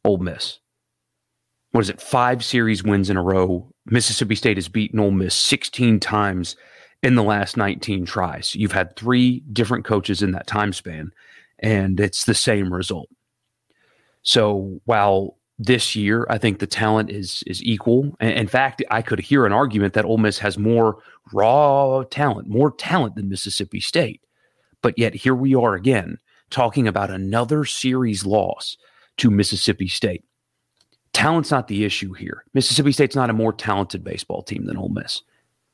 Ole 0.03 0.18
Miss. 0.18 0.59
What 1.71 1.81
is 1.81 1.89
it? 1.89 2.00
Five 2.00 2.44
series 2.44 2.83
wins 2.83 3.09
in 3.09 3.18
a 3.18 3.24
row. 3.24 3.69
Mississippi 3.86 4.36
State 4.36 4.57
has 4.57 4.69
beaten 4.69 5.00
Ole 5.00 5.12
Miss 5.12 5.36
16 5.36 6.00
times 6.00 6.56
in 7.03 7.15
the 7.15 7.24
last 7.24 7.57
19 7.57 8.06
tries. 8.06 8.56
You've 8.56 8.71
had 8.71 8.95
three 8.95 9.42
different 9.51 9.83
coaches 9.83 10.21
in 10.21 10.31
that 10.31 10.47
time 10.47 10.71
span, 10.71 11.12
and 11.59 12.00
it's 12.00 12.25
the 12.25 12.33
same 12.33 12.74
result. 12.74 13.09
So 14.21 14.80
while 14.85 15.37
this 15.59 15.95
year 15.95 16.25
I 16.30 16.37
think 16.37 16.59
the 16.59 16.68
talent 16.68 17.09
is 17.09 17.44
is 17.45 17.64
equal, 17.64 18.16
in 18.19 18.47
fact, 18.47 18.81
I 18.90 19.02
could 19.02 19.19
hear 19.19 19.45
an 19.45 19.54
argument 19.54 19.94
that 19.94 20.06
Ole 20.06 20.18
Miss 20.18 20.40
has 20.40 20.57
more 20.57 20.97
raw 21.33 22.04
talent, 22.09 22.47
more 22.47 22.71
talent 22.71 23.16
than 23.16 23.30
Mississippi 23.30 23.81
State. 23.81 24.21
But 24.81 24.97
yet 24.97 25.14
here 25.14 25.35
we 25.35 25.56
are 25.56 25.75
again 25.75 26.19
talking 26.56 26.88
about 26.88 27.12
another 27.12 27.66
series 27.66 28.26
loss 28.26 28.78
to 29.18 29.30
Mississippi 29.30 29.90
State. 29.90 30.24
Talent's 31.12 31.52
not 31.52 31.68
the 31.68 31.83
issue 31.83 32.14
here. 32.14 32.45
Mississippi 32.54 32.94
State's 32.94 33.16
not 33.16 33.30
a 33.30 33.33
more 33.33 33.52
talented 33.52 34.06
baseball 34.06 34.42
team 34.42 34.66
than 34.66 34.78
Ole 34.78 34.88
Miss. 34.88 35.21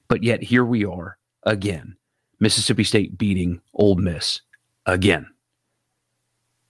But 0.08 0.24
yet 0.24 0.42
here 0.42 0.66
we 0.66 0.84
are 0.84 1.20
again. 1.44 1.96
Mississippi 2.40 2.84
State 2.84 3.16
beating 3.16 3.62
Ole 3.76 3.96
Miss 3.96 4.42
again. 4.88 5.28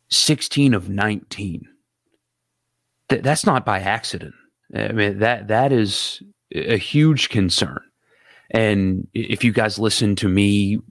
16 0.09 0.73
of 0.73 0.89
19. 0.89 1.69
Th- 3.07 3.21
that's 3.21 3.45
not 3.45 3.65
by 3.65 3.79
accident. 3.79 4.35
I 4.75 4.91
mean 4.91 5.19
that 5.19 5.47
that 5.47 5.71
is 5.71 6.21
a 6.53 6.77
huge 6.77 7.29
concern. 7.29 7.79
And 8.49 9.07
if 9.13 9.45
you 9.45 9.53
guys 9.53 9.79
listen 9.79 10.17
to 10.17 10.27
me 10.27 10.81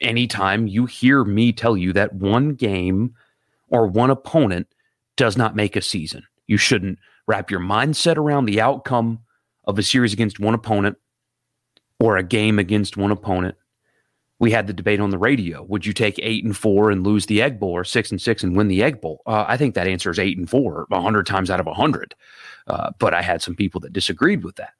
anytime 0.00 0.66
you 0.66 0.86
hear 0.86 1.24
me 1.24 1.52
tell 1.52 1.76
you 1.76 1.92
that 1.92 2.14
one 2.14 2.54
game 2.54 3.14
or 3.68 3.86
one 3.86 4.10
opponent 4.10 4.66
does 5.16 5.36
not 5.36 5.56
make 5.56 5.76
a 5.76 5.82
season. 5.82 6.22
You 6.46 6.56
shouldn't 6.56 6.98
wrap 7.26 7.50
your 7.50 7.60
mindset 7.60 8.16
around 8.16 8.46
the 8.46 8.60
outcome 8.60 9.20
of 9.64 9.78
a 9.78 9.82
series 9.82 10.12
against 10.12 10.40
one 10.40 10.54
opponent 10.54 10.96
or 12.00 12.16
a 12.16 12.22
game 12.22 12.58
against 12.58 12.96
one 12.96 13.10
opponent. 13.10 13.56
We 14.40 14.52
had 14.52 14.68
the 14.68 14.72
debate 14.72 15.00
on 15.00 15.10
the 15.10 15.18
radio. 15.18 15.64
Would 15.64 15.84
you 15.84 15.92
take 15.92 16.18
eight 16.22 16.44
and 16.44 16.56
four 16.56 16.90
and 16.90 17.04
lose 17.04 17.26
the 17.26 17.42
Egg 17.42 17.58
Bowl, 17.58 17.72
or 17.72 17.82
six 17.82 18.12
and 18.12 18.20
six 18.20 18.44
and 18.44 18.56
win 18.56 18.68
the 18.68 18.84
Egg 18.84 19.00
Bowl? 19.00 19.20
Uh, 19.26 19.44
I 19.48 19.56
think 19.56 19.74
that 19.74 19.88
answer 19.88 20.10
is 20.10 20.18
eight 20.18 20.38
and 20.38 20.48
four, 20.48 20.86
a 20.92 21.02
hundred 21.02 21.26
times 21.26 21.50
out 21.50 21.58
of 21.58 21.66
hundred. 21.66 22.14
Uh, 22.68 22.92
but 23.00 23.14
I 23.14 23.22
had 23.22 23.42
some 23.42 23.56
people 23.56 23.80
that 23.80 23.92
disagreed 23.92 24.44
with 24.44 24.54
that. 24.56 24.74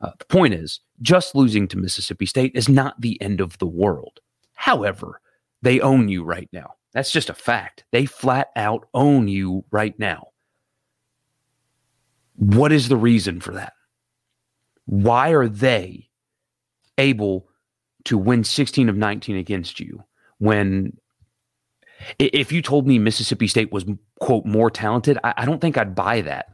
Uh, 0.00 0.12
the 0.18 0.24
point 0.24 0.54
is, 0.54 0.80
just 1.02 1.34
losing 1.34 1.68
to 1.68 1.76
Mississippi 1.76 2.26
State 2.26 2.52
is 2.54 2.68
not 2.68 3.00
the 3.00 3.20
end 3.20 3.40
of 3.40 3.58
the 3.58 3.66
world. 3.66 4.20
However, 4.54 5.20
they 5.62 5.80
own 5.80 6.08
you 6.08 6.24
right 6.24 6.48
now. 6.52 6.74
That's 6.92 7.10
just 7.10 7.30
a 7.30 7.34
fact. 7.34 7.84
They 7.90 8.06
flat 8.06 8.48
out 8.56 8.86
own 8.94 9.28
you 9.28 9.64
right 9.70 9.98
now. 9.98 10.28
What 12.36 12.72
is 12.72 12.88
the 12.88 12.96
reason 12.96 13.40
for 13.40 13.52
that? 13.52 13.72
Why 14.86 15.30
are 15.30 15.48
they 15.48 16.08
able 16.98 17.48
to 18.04 18.18
win 18.18 18.44
16 18.44 18.88
of 18.88 18.96
19 18.96 19.36
against 19.36 19.80
you 19.80 20.04
when 20.38 20.96
if 22.18 22.50
you 22.50 22.62
told 22.62 22.86
me 22.86 22.98
Mississippi 22.98 23.46
State 23.46 23.72
was 23.72 23.84
quote 24.20 24.44
more 24.44 24.70
talented, 24.70 25.18
I, 25.22 25.34
I, 25.38 25.44
don't 25.44 25.60
think 25.60 25.78
I'd 25.78 25.94
buy 25.94 26.20
that. 26.22 26.46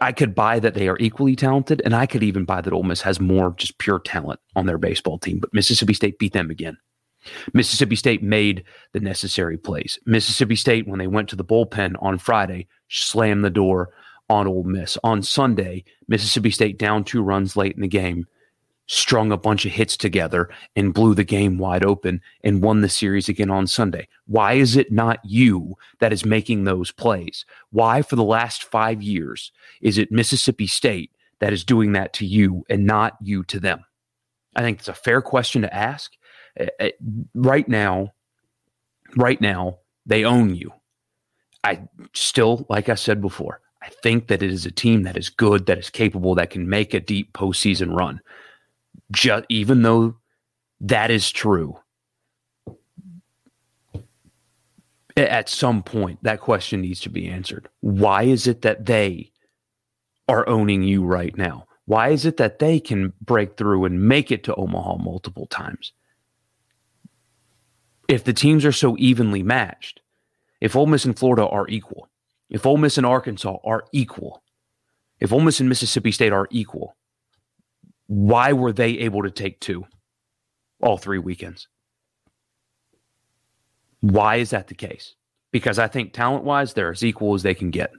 I 0.00 0.12
could 0.12 0.34
buy 0.34 0.60
that 0.60 0.74
they 0.74 0.88
are 0.88 0.98
equally 0.98 1.36
talented, 1.36 1.82
and 1.84 1.94
I 1.94 2.06
could 2.06 2.22
even 2.22 2.44
buy 2.44 2.60
that 2.60 2.72
Ole 2.72 2.82
Miss 2.82 3.02
has 3.02 3.20
more 3.20 3.54
just 3.56 3.78
pure 3.78 3.98
talent 4.00 4.40
on 4.54 4.66
their 4.66 4.78
baseball 4.78 5.18
team. 5.18 5.38
But 5.38 5.52
Mississippi 5.52 5.94
State 5.94 6.18
beat 6.18 6.32
them 6.32 6.50
again. 6.50 6.76
Mississippi 7.52 7.96
State 7.96 8.22
made 8.22 8.64
the 8.92 9.00
necessary 9.00 9.56
plays. 9.56 9.98
Mississippi 10.06 10.56
State, 10.56 10.86
when 10.86 10.98
they 10.98 11.06
went 11.06 11.28
to 11.30 11.36
the 11.36 11.44
bullpen 11.44 11.94
on 12.02 12.18
Friday, 12.18 12.66
slammed 12.88 13.44
the 13.44 13.50
door 13.50 13.90
on 14.28 14.46
Ole 14.46 14.64
Miss. 14.64 14.98
On 15.04 15.22
Sunday, 15.22 15.84
Mississippi 16.08 16.50
State 16.50 16.78
down 16.78 17.04
two 17.04 17.22
runs 17.22 17.56
late 17.56 17.74
in 17.74 17.82
the 17.82 17.88
game 17.88 18.26
strung 18.86 19.32
a 19.32 19.36
bunch 19.36 19.66
of 19.66 19.72
hits 19.72 19.96
together 19.96 20.48
and 20.74 20.94
blew 20.94 21.14
the 21.14 21.24
game 21.24 21.58
wide 21.58 21.84
open 21.84 22.20
and 22.44 22.62
won 22.62 22.80
the 22.80 22.88
series 22.88 23.28
again 23.28 23.50
on 23.50 23.66
Sunday. 23.66 24.08
Why 24.26 24.54
is 24.54 24.76
it 24.76 24.92
not 24.92 25.18
you 25.24 25.76
that 25.98 26.12
is 26.12 26.24
making 26.24 26.64
those 26.64 26.92
plays? 26.92 27.44
Why, 27.70 28.02
for 28.02 28.16
the 28.16 28.24
last 28.24 28.64
five 28.64 29.02
years, 29.02 29.52
is 29.80 29.98
it 29.98 30.12
Mississippi 30.12 30.66
State 30.66 31.10
that 31.40 31.52
is 31.52 31.64
doing 31.64 31.92
that 31.92 32.12
to 32.14 32.26
you 32.26 32.64
and 32.68 32.86
not 32.86 33.16
you 33.20 33.42
to 33.44 33.60
them? 33.60 33.84
I 34.54 34.62
think 34.62 34.78
it's 34.78 34.88
a 34.88 34.94
fair 34.94 35.20
question 35.20 35.62
to 35.62 35.74
ask. 35.74 36.12
Uh, 36.58 36.66
uh, 36.80 36.88
right 37.34 37.68
now, 37.68 38.12
right 39.16 39.40
now, 39.40 39.78
they 40.04 40.24
own 40.24 40.54
you. 40.54 40.72
I 41.64 41.80
still, 42.14 42.66
like 42.68 42.88
I 42.88 42.94
said 42.94 43.20
before, 43.20 43.60
I 43.82 43.88
think 44.02 44.28
that 44.28 44.42
it 44.42 44.50
is 44.50 44.66
a 44.66 44.70
team 44.70 45.02
that 45.02 45.16
is 45.16 45.28
good, 45.28 45.66
that 45.66 45.78
is 45.78 45.90
capable, 45.90 46.34
that 46.36 46.50
can 46.50 46.68
make 46.68 46.94
a 46.94 47.00
deep 47.00 47.32
postseason 47.32 47.96
run 47.96 48.20
just 49.10 49.44
even 49.48 49.82
though 49.82 50.16
that 50.80 51.10
is 51.10 51.30
true, 51.30 51.78
at 55.16 55.48
some 55.48 55.82
point 55.82 56.18
that 56.22 56.40
question 56.40 56.82
needs 56.82 57.00
to 57.00 57.08
be 57.08 57.28
answered. 57.28 57.68
Why 57.80 58.24
is 58.24 58.46
it 58.46 58.62
that 58.62 58.86
they 58.86 59.32
are 60.28 60.48
owning 60.48 60.82
you 60.82 61.04
right 61.04 61.36
now? 61.36 61.66
Why 61.86 62.08
is 62.08 62.26
it 62.26 62.36
that 62.38 62.58
they 62.58 62.80
can 62.80 63.12
break 63.20 63.56
through 63.56 63.84
and 63.84 64.08
make 64.08 64.32
it 64.32 64.44
to 64.44 64.54
Omaha 64.56 64.96
multiple 64.96 65.46
times? 65.46 65.92
If 68.08 68.24
the 68.24 68.32
teams 68.32 68.64
are 68.64 68.72
so 68.72 68.96
evenly 68.98 69.42
matched, 69.42 70.00
if 70.60 70.76
Ole 70.76 70.86
Miss 70.86 71.04
and 71.04 71.18
Florida 71.18 71.46
are 71.46 71.68
equal, 71.68 72.08
if 72.48 72.64
Ole 72.64 72.76
Miss 72.76 72.96
and 72.96 73.06
Arkansas 73.06 73.56
are 73.64 73.84
equal, 73.92 74.42
if 75.20 75.32
Ole 75.32 75.40
Miss 75.40 75.60
and 75.60 75.68
Mississippi 75.68 76.12
State 76.12 76.32
are 76.32 76.48
equal, 76.50 76.96
why 78.06 78.52
were 78.52 78.72
they 78.72 78.90
able 78.98 79.22
to 79.22 79.30
take 79.30 79.58
two 79.60 79.84
all 80.80 80.96
three 80.96 81.18
weekends? 81.18 81.68
Why 84.00 84.36
is 84.36 84.50
that 84.50 84.68
the 84.68 84.74
case? 84.74 85.14
Because 85.50 85.78
I 85.78 85.88
think 85.88 86.12
talent 86.12 86.44
wise, 86.44 86.74
they're 86.74 86.92
as 86.92 87.04
equal 87.04 87.34
as 87.34 87.42
they 87.42 87.54
can 87.54 87.70
get. 87.70 87.90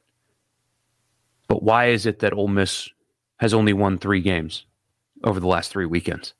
But 1.48 1.64
why 1.64 1.88
is 1.88 2.06
it 2.06 2.20
that 2.20 2.34
Ole 2.34 2.48
Miss 2.48 2.90
has 3.38 3.54
only 3.54 3.74
won 3.74 3.98
three 3.98 4.22
games 4.22 4.66
over 5.24 5.40
the 5.40 5.48
last 5.48 5.72
three 5.72 5.86
weekends? 5.86 6.34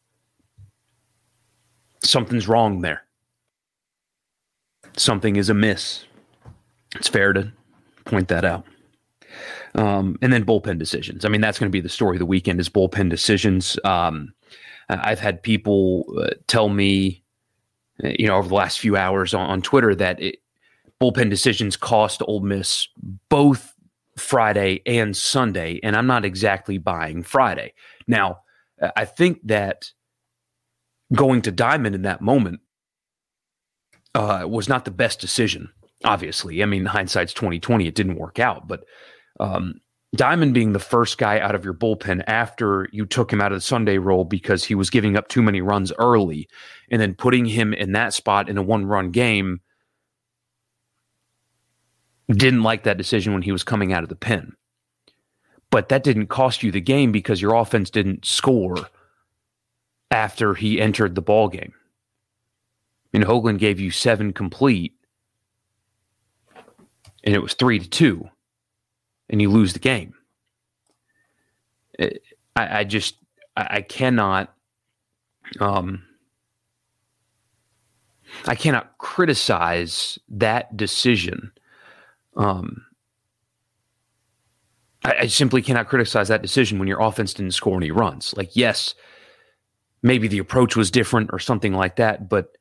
Something's 2.04 2.48
wrong 2.48 2.82
there. 2.82 3.07
Something 4.98 5.36
is 5.36 5.50
amiss. 5.50 6.06
It's 6.96 7.08
fair 7.08 7.34
to 7.34 7.52
point 8.06 8.28
that 8.30 8.44
out. 8.44 8.66
Um, 9.76 10.18
and 10.22 10.34
then 10.34 10.44
bullpen 10.44 10.80
decisions. 10.80 11.24
I 11.24 11.30
mean, 11.30 11.42
that's 11.42 11.60
going 11.60 11.70
to 11.70 11.76
be 11.76 11.82
the 11.82 11.90
story 11.90 12.16
of 12.16 12.20
the 12.20 12.26
weekend 12.26 12.60
is 12.60 12.70
bullpen 12.70 13.10
decisions. 13.10 13.78
Um, 13.84 14.34
I've 14.90 15.20
had 15.20 15.44
people 15.44 16.06
uh, 16.20 16.30
tell 16.48 16.70
me, 16.70 17.24
uh, 18.04 18.10
you 18.18 18.28
know, 18.28 18.38
over 18.38 18.48
the 18.48 18.56
last 18.56 18.80
few 18.80 18.96
hours 18.96 19.34
on, 19.34 19.48
on 19.48 19.62
Twitter 19.62 19.94
that 19.96 20.22
it, 20.22 20.40
bullpen 21.00 21.30
decisions 21.30 21.78
cost 21.78 22.24
Ole 22.28 22.40
Miss 22.40 22.88
both 23.30 23.74
Friday 24.18 24.82
and 24.88 25.16
Sunday, 25.16 25.80
and 25.84 25.96
I'm 25.96 26.08
not 26.08 26.26
exactly 26.26 26.80
buying 26.80 27.22
Friday. 27.22 27.74
Now, 28.08 28.40
I 28.96 29.06
think 29.06 29.40
that 29.46 29.92
going 31.14 31.42
to 31.44 31.52
Diamond 31.52 31.94
in 31.94 32.02
that 32.04 32.22
moment 32.22 32.62
uh, 34.18 34.48
was 34.48 34.68
not 34.68 34.84
the 34.84 34.92
best 34.92 35.20
decision. 35.22 35.70
Obviously, 36.04 36.64
I 36.64 36.66
mean, 36.66 36.86
hindsight's 36.86 37.34
2020. 37.34 37.88
It 37.88 37.96
didn't 37.96 38.18
work 38.18 38.40
out, 38.40 38.68
but 38.68 38.84
um, 39.40 39.80
Diamond 40.16 40.56
being 40.56 40.74
the 40.74 40.80
first 40.80 41.20
guy 41.20 41.40
out 41.40 41.54
of 41.54 41.64
your 41.64 41.76
bullpen 41.76 42.24
after 42.26 42.90
you 42.92 43.06
took 43.06 43.32
him 43.32 43.42
out 43.42 43.52
of 43.52 43.58
the 43.58 43.62
Sunday 43.62 44.00
role 44.00 44.26
because 44.26 44.64
he 44.64 44.74
was 44.74 44.90
giving 44.90 45.16
up 45.16 45.28
too 45.28 45.44
many 45.44 45.62
runs 45.62 45.94
early, 46.00 46.50
and 46.90 47.00
then 47.00 47.14
putting 47.14 47.46
him 47.46 47.74
in 47.74 47.92
that 47.92 48.14
spot 48.14 48.50
in 48.50 48.58
a 48.58 48.64
one 48.64 48.88
run 48.88 49.12
game. 49.12 49.62
Didn't 52.28 52.64
like 52.64 52.84
that 52.84 52.98
decision 52.98 53.34
when 53.34 53.44
he 53.44 53.52
was 53.52 53.64
coming 53.64 53.94
out 53.94 54.04
of 54.04 54.10
the 54.10 54.16
pen. 54.16 54.54
But 55.70 55.90
that 55.90 56.04
didn't 56.04 56.28
cost 56.28 56.64
you 56.64 56.72
the 56.72 56.82
game 56.82 57.12
because 57.12 57.42
your 57.42 57.54
offense 57.54 57.90
didn't 57.92 58.26
score 58.26 58.78
after 60.10 60.56
he 60.56 60.82
entered 60.82 61.14
the 61.14 61.22
ball 61.22 61.50
game. 61.50 61.74
And 63.18 63.26
Hoglund 63.26 63.58
gave 63.58 63.80
you 63.80 63.90
seven 63.90 64.32
complete, 64.32 64.94
and 67.24 67.34
it 67.34 67.42
was 67.42 67.56
three 67.56 67.80
to 67.80 67.90
two 67.90 68.30
and 69.28 69.42
you 69.42 69.50
lose 69.50 69.74
the 69.74 69.80
game. 69.80 70.14
I, 72.00 72.12
I 72.56 72.84
just 72.84 73.16
I, 73.56 73.68
I 73.72 73.82
cannot 73.82 74.54
um 75.60 76.04
I 78.46 78.54
cannot 78.54 78.96
criticize 79.00 80.20
that 80.30 80.78
decision. 80.78 81.52
Um, 82.36 82.86
I, 85.04 85.16
I, 85.22 85.26
simply 85.26 85.64
cannot 85.64 85.88
criticize 85.88 86.28
that 86.28 86.44
decision 86.44 86.78
when 86.78 86.88
your 86.88 87.02
offense 87.02 87.34
didn't 87.34 87.56
score 87.56 87.78
any 87.78 87.90
runs. 87.90 88.36
Like, 88.38 88.56
yes, 88.56 88.94
maybe 90.04 90.28
the 90.28 90.38
approach 90.38 90.76
was 90.76 90.92
different 90.92 91.32
or 91.34 91.40
something 91.40 91.74
like 91.74 91.96
that, 91.96 92.30
but 92.30 92.56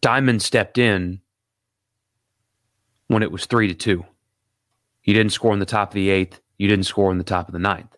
Diamond 0.00 0.42
stepped 0.42 0.78
in 0.78 1.20
when 3.08 3.22
it 3.22 3.32
was 3.32 3.46
three 3.46 3.68
to 3.68 3.74
two. 3.74 4.04
You 5.02 5.14
didn't 5.14 5.32
score 5.32 5.52
in 5.52 5.58
the 5.58 5.66
top 5.66 5.90
of 5.90 5.94
the 5.94 6.10
eighth. 6.10 6.40
You 6.58 6.68
didn't 6.68 6.86
score 6.86 7.10
in 7.10 7.18
the 7.18 7.24
top 7.24 7.48
of 7.48 7.52
the 7.52 7.58
ninth. 7.58 7.96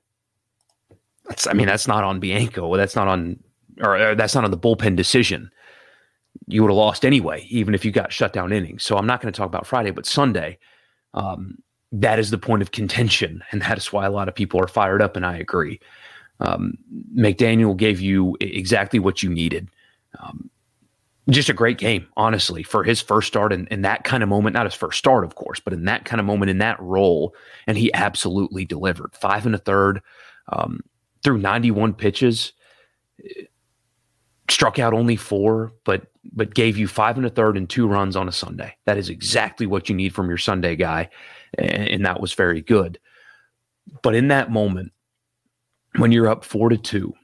That's, 1.26 1.46
I 1.46 1.52
mean, 1.52 1.66
that's 1.66 1.88
not 1.88 2.04
on 2.04 2.20
Bianco. 2.20 2.76
That's 2.76 2.96
not 2.96 3.08
on, 3.08 3.38
or, 3.80 3.96
or 3.96 4.14
that's 4.14 4.34
not 4.34 4.44
on 4.44 4.50
the 4.50 4.58
bullpen 4.58 4.96
decision. 4.96 5.50
You 6.46 6.62
would 6.62 6.70
have 6.70 6.76
lost 6.76 7.04
anyway, 7.04 7.46
even 7.48 7.74
if 7.74 7.84
you 7.84 7.90
got 7.90 8.12
shut 8.12 8.32
down 8.32 8.52
innings. 8.52 8.84
So 8.84 8.96
I'm 8.96 9.06
not 9.06 9.20
going 9.20 9.32
to 9.32 9.36
talk 9.36 9.46
about 9.46 9.66
Friday, 9.66 9.90
but 9.90 10.06
Sunday, 10.06 10.58
um, 11.14 11.58
that 11.92 12.18
is 12.18 12.30
the 12.30 12.38
point 12.38 12.62
of 12.62 12.72
contention, 12.72 13.42
and 13.50 13.62
that 13.62 13.78
is 13.78 13.92
why 13.92 14.06
a 14.06 14.10
lot 14.10 14.28
of 14.28 14.34
people 14.34 14.60
are 14.60 14.68
fired 14.68 15.00
up. 15.00 15.16
And 15.16 15.24
I 15.24 15.36
agree. 15.36 15.80
Um, 16.40 16.74
McDaniel 17.16 17.76
gave 17.76 18.00
you 18.00 18.36
exactly 18.40 18.98
what 18.98 19.22
you 19.22 19.30
needed. 19.30 19.68
Um, 20.18 20.50
just 21.30 21.49
a 21.49 21.54
great 21.54 21.78
game, 21.78 22.06
honestly, 22.16 22.62
for 22.62 22.85
his 22.85 23.00
first 23.00 23.26
start 23.26 23.52
in, 23.52 23.66
in 23.68 23.83
that 23.83 24.04
kind 24.04 24.23
of 24.23 24.28
moment. 24.28 24.54
Not 24.54 24.66
his 24.66 24.75
first 24.75 24.99
start, 24.99 25.25
of 25.25 25.35
course, 25.35 25.59
but 25.59 25.73
in 25.73 25.85
that 25.87 26.04
kind 26.04 26.21
of 26.21 26.26
moment, 26.26 26.50
in 26.50 26.59
that 26.59 26.80
role. 26.80 27.35
And 27.66 27.76
he 27.76 27.92
absolutely 27.95 28.64
delivered. 28.64 29.11
Five 29.14 29.45
and 29.45 29.54
a 29.54 29.59
third, 29.59 30.00
um, 30.52 30.80
through 31.25 31.38
91 31.38 31.95
pitches, 31.95 32.52
struck 34.49 34.78
out 34.78 34.95
only 34.95 35.16
four, 35.16 35.73
but 35.85 36.06
but 36.33 36.54
gave 36.54 36.76
you 36.76 36.88
five 36.88 37.16
and 37.16 37.26
a 37.26 37.30
third 37.30 37.56
and 37.56 37.71
two 37.71 37.87
runs 37.87 38.16
on 38.16 38.28
a 38.28 38.33
Sunday. 38.33 38.76
That 38.85 38.99
is 38.99 39.09
exactly 39.09 39.66
what 39.66 39.88
you 39.88 39.95
need 39.95 40.14
from 40.14 40.28
your 40.28 40.38
Sunday 40.38 40.75
guy. 40.75 41.09
And, 41.56 41.88
and 41.88 42.06
that 42.06 42.21
was 42.21 42.33
very 42.33 42.62
good. 42.62 42.99
But 44.02 44.14
in 44.16 44.28
that 44.28 44.50
moment, 44.50 44.92
when 45.97 46.11
you're 46.11 46.28
up 46.28 46.45
four 46.45 46.68
to 46.68 46.76
two, 46.76 47.14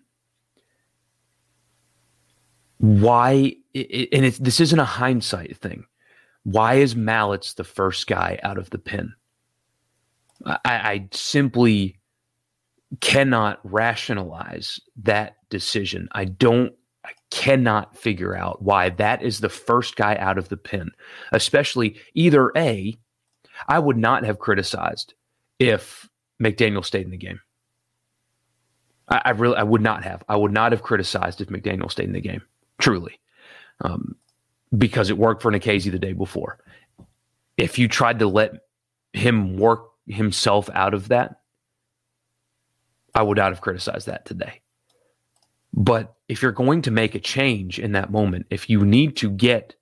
why 2.78 3.56
and 3.74 4.24
it's 4.24 4.38
this 4.38 4.60
isn't 4.60 4.78
a 4.78 4.84
hindsight 4.84 5.56
thing. 5.56 5.84
Why 6.44 6.74
is 6.74 6.94
Mallitz 6.94 7.54
the 7.54 7.64
first 7.64 8.06
guy 8.06 8.38
out 8.42 8.58
of 8.58 8.70
the 8.70 8.78
pin 8.78 9.12
I, 10.44 10.58
I 10.64 11.08
simply 11.12 11.98
cannot 13.00 13.60
rationalize 13.64 14.80
that 15.02 15.36
decision. 15.50 16.08
I 16.12 16.26
don't 16.26 16.74
i 17.04 17.10
cannot 17.32 17.96
figure 17.96 18.36
out 18.36 18.62
why 18.62 18.88
that 18.88 19.22
is 19.22 19.40
the 19.40 19.48
first 19.48 19.96
guy 19.96 20.14
out 20.16 20.38
of 20.38 20.48
the 20.50 20.56
pin 20.56 20.88
especially 21.32 21.96
either 22.14 22.52
a 22.56 22.96
i 23.66 23.76
would 23.76 23.96
not 23.96 24.24
have 24.24 24.38
criticized 24.38 25.12
if 25.58 26.08
mcdaniel 26.40 26.84
stayed 26.84 27.04
in 27.04 27.10
the 27.10 27.16
game. 27.16 27.40
I, 29.08 29.22
I 29.24 29.30
really 29.30 29.56
i 29.56 29.64
would 29.64 29.82
not 29.82 30.04
have. 30.04 30.22
I 30.28 30.36
would 30.36 30.52
not 30.52 30.70
have 30.70 30.82
criticized 30.82 31.40
if 31.40 31.48
mcdaniel 31.48 31.90
stayed 31.90 32.06
in 32.06 32.12
the 32.12 32.20
game 32.20 32.42
truly, 32.78 33.18
um, 33.80 34.16
because 34.76 35.10
it 35.10 35.18
worked 35.18 35.42
for 35.42 35.50
Nikhazy 35.50 35.90
the 35.90 35.98
day 35.98 36.12
before. 36.12 36.58
If 37.56 37.78
you 37.78 37.88
tried 37.88 38.18
to 38.20 38.28
let 38.28 38.52
him 39.12 39.56
work 39.56 39.88
himself 40.06 40.70
out 40.72 40.94
of 40.94 41.08
that, 41.08 41.40
I 43.14 43.22
would 43.22 43.36
not 43.36 43.52
have 43.52 43.60
criticized 43.60 44.06
that 44.06 44.24
today. 44.24 44.62
But 45.74 46.14
if 46.28 46.42
you're 46.42 46.52
going 46.52 46.82
to 46.82 46.90
make 46.90 47.14
a 47.14 47.20
change 47.20 47.78
in 47.78 47.92
that 47.92 48.10
moment, 48.10 48.46
if 48.50 48.68
you 48.70 48.84
need 48.84 49.16
to 49.18 49.30
get 49.30 49.74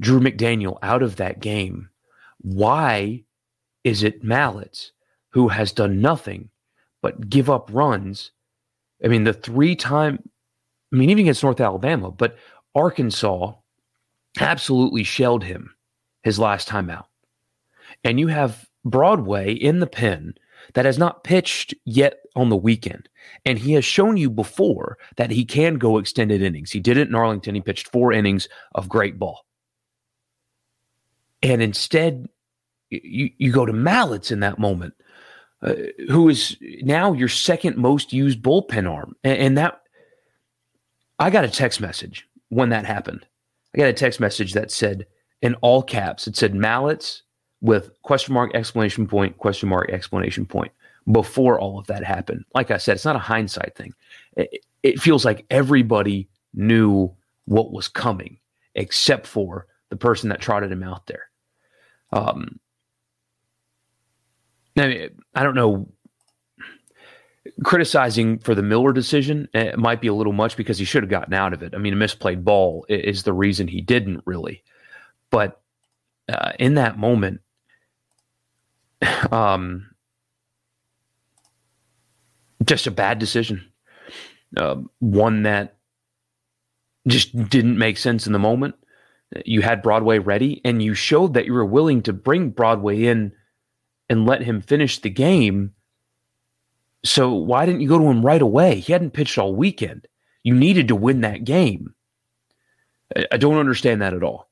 Drew 0.00 0.20
McDaniel 0.20 0.78
out 0.82 1.02
of 1.02 1.16
that 1.16 1.40
game, 1.40 1.90
why 2.38 3.24
is 3.84 4.02
it 4.02 4.24
Mallitz 4.24 4.90
who 5.30 5.48
has 5.48 5.72
done 5.72 6.00
nothing 6.00 6.50
but 7.02 7.28
give 7.28 7.50
up 7.50 7.68
runs? 7.72 8.30
I 9.04 9.08
mean, 9.08 9.24
the 9.24 9.32
three 9.32 9.76
time, 9.76 10.18
I 10.92 10.96
mean, 10.96 11.10
even 11.10 11.22
against 11.22 11.42
North 11.42 11.60
Alabama, 11.60 12.10
but 12.10 12.36
Arkansas 12.74 13.52
absolutely 14.40 15.04
shelled 15.04 15.44
him 15.44 15.74
his 16.22 16.38
last 16.38 16.68
time 16.68 16.90
out. 16.90 17.08
And 18.02 18.18
you 18.18 18.28
have 18.28 18.68
Broadway 18.84 19.52
in 19.52 19.80
the 19.80 19.86
pen 19.86 20.34
that 20.72 20.84
has 20.84 20.98
not 20.98 21.24
pitched 21.24 21.74
yet 21.84 22.20
on 22.34 22.48
the 22.48 22.56
weekend. 22.56 23.08
And 23.44 23.58
he 23.58 23.72
has 23.74 23.84
shown 23.84 24.16
you 24.16 24.30
before 24.30 24.98
that 25.16 25.30
he 25.30 25.44
can 25.44 25.76
go 25.76 25.98
extended 25.98 26.42
innings. 26.42 26.70
He 26.70 26.80
did 26.80 26.96
it 26.96 27.08
in 27.08 27.14
Arlington. 27.14 27.54
He 27.54 27.60
pitched 27.60 27.88
four 27.88 28.12
innings 28.12 28.48
of 28.74 28.88
great 28.88 29.18
ball. 29.18 29.44
And 31.42 31.62
instead, 31.62 32.28
you, 32.90 33.30
you 33.36 33.52
go 33.52 33.66
to 33.66 33.72
Mallitz 33.72 34.32
in 34.32 34.40
that 34.40 34.58
moment, 34.58 34.94
uh, 35.62 35.74
who 36.08 36.28
is 36.28 36.56
now 36.82 37.12
your 37.12 37.28
second 37.28 37.76
most 37.76 38.12
used 38.12 38.42
bullpen 38.42 38.90
arm. 38.90 39.14
And, 39.22 39.38
and 39.38 39.58
that, 39.58 39.82
I 41.18 41.30
got 41.30 41.44
a 41.44 41.50
text 41.50 41.80
message 41.80 42.26
when 42.48 42.68
that 42.70 42.84
happened. 42.84 43.26
I 43.74 43.78
got 43.78 43.88
a 43.88 43.92
text 43.92 44.20
message 44.20 44.52
that 44.52 44.70
said, 44.70 45.06
in 45.42 45.54
all 45.56 45.82
caps, 45.82 46.26
it 46.26 46.36
said 46.36 46.54
Mallitz 46.54 47.22
with 47.60 47.90
question 48.02 48.34
mark, 48.34 48.54
explanation 48.54 49.06
point, 49.06 49.38
question 49.38 49.68
mark, 49.68 49.90
explanation 49.90 50.46
point 50.46 50.72
before 51.10 51.60
all 51.60 51.78
of 51.78 51.86
that 51.86 52.04
happened. 52.04 52.44
Like 52.54 52.70
I 52.70 52.78
said, 52.78 52.96
it's 52.96 53.04
not 53.04 53.16
a 53.16 53.20
hindsight 53.20 53.74
thing. 53.74 53.92
It, 54.36 54.64
it 54.82 55.00
feels 55.00 55.24
like 55.24 55.44
everybody 55.50 56.28
knew 56.54 57.14
what 57.46 57.72
was 57.72 57.88
coming 57.88 58.38
except 58.74 59.26
for 59.26 59.66
the 59.90 59.96
person 59.96 60.28
that 60.30 60.40
trotted 60.40 60.72
him 60.72 60.82
out 60.82 61.06
there. 61.06 61.28
Um, 62.12 62.58
I, 64.76 64.86
mean, 64.86 65.10
I 65.34 65.42
don't 65.42 65.54
know. 65.54 65.88
Criticizing 67.62 68.38
for 68.38 68.54
the 68.54 68.62
Miller 68.62 68.92
decision 68.92 69.48
it 69.54 69.78
might 69.78 70.00
be 70.00 70.08
a 70.08 70.14
little 70.14 70.32
much 70.32 70.56
because 70.56 70.78
he 70.78 70.84
should 70.84 71.04
have 71.04 71.10
gotten 71.10 71.34
out 71.34 71.52
of 71.52 71.62
it. 71.62 71.74
I 71.74 71.78
mean, 71.78 71.92
a 71.92 71.96
misplayed 71.96 72.42
ball 72.42 72.84
is 72.88 73.22
the 73.22 73.32
reason 73.32 73.68
he 73.68 73.80
didn't 73.80 74.22
really. 74.24 74.64
But 75.30 75.60
uh, 76.28 76.52
in 76.58 76.74
that 76.74 76.98
moment, 76.98 77.40
um, 79.30 79.90
just 82.64 82.86
a 82.86 82.90
bad 82.90 83.18
decision. 83.18 83.64
Uh, 84.56 84.76
one 85.00 85.42
that 85.42 85.76
just 87.06 87.36
didn't 87.48 87.78
make 87.78 87.98
sense 87.98 88.26
in 88.26 88.32
the 88.32 88.38
moment. 88.38 88.74
You 89.44 89.62
had 89.62 89.82
Broadway 89.82 90.18
ready, 90.18 90.60
and 90.64 90.82
you 90.82 90.94
showed 90.94 91.34
that 91.34 91.46
you 91.46 91.52
were 91.52 91.64
willing 91.64 92.02
to 92.02 92.12
bring 92.12 92.50
Broadway 92.50 93.04
in 93.04 93.32
and 94.08 94.26
let 94.26 94.42
him 94.42 94.60
finish 94.60 94.98
the 94.98 95.10
game. 95.10 95.72
So 97.04 97.32
why 97.32 97.66
didn't 97.66 97.82
you 97.82 97.88
go 97.88 97.98
to 97.98 98.06
him 98.06 98.24
right 98.24 98.42
away? 98.42 98.80
He 98.80 98.92
hadn't 98.92 99.12
pitched 99.12 99.38
all 99.38 99.54
weekend. 99.54 100.08
You 100.42 100.54
needed 100.54 100.88
to 100.88 100.96
win 100.96 101.20
that 101.20 101.44
game. 101.44 101.94
I 103.30 103.36
don't 103.36 103.58
understand 103.58 104.02
that 104.02 104.14
at 104.14 104.22
all. 104.22 104.48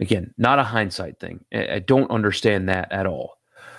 Again, 0.00 0.34
not 0.36 0.58
a 0.58 0.64
hindsight 0.64 1.18
thing. 1.18 1.44
I 1.52 1.78
don't 1.78 2.10
understand 2.10 2.68
that 2.68 2.90
at 2.92 3.06
all. 3.06 3.38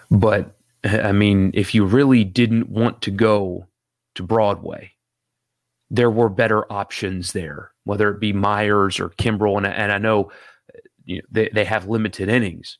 But 0.09 0.55
I 0.83 1.11
mean, 1.11 1.51
if 1.53 1.75
you 1.75 1.85
really 1.85 2.23
didn't 2.23 2.69
want 2.69 3.01
to 3.03 3.11
go 3.11 3.67
to 4.15 4.23
Broadway, 4.23 4.93
there 5.91 6.11
were 6.11 6.29
better 6.29 6.71
options 6.71 7.33
there, 7.33 7.71
whether 7.83 8.09
it 8.09 8.19
be 8.19 8.31
Myers 8.33 8.99
or 8.99 9.09
Kimbrel. 9.09 9.57
And, 9.57 9.65
and 9.65 9.91
I 9.91 9.97
know, 9.97 10.31
you 11.05 11.17
know 11.17 11.21
they, 11.31 11.49
they 11.49 11.65
have 11.65 11.87
limited 11.87 12.29
innings. 12.29 12.77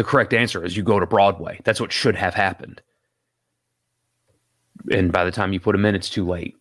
The 0.00 0.04
correct 0.04 0.32
answer 0.32 0.64
is 0.64 0.78
you 0.78 0.82
go 0.82 0.98
to 0.98 1.04
Broadway. 1.04 1.60
That's 1.62 1.78
what 1.78 1.92
should 1.92 2.16
have 2.16 2.32
happened. 2.32 2.80
And 4.90 5.12
by 5.12 5.26
the 5.26 5.30
time 5.30 5.52
you 5.52 5.60
put 5.60 5.72
them 5.72 5.84
in, 5.84 5.94
it's 5.94 6.08
too 6.08 6.26
late. 6.26 6.56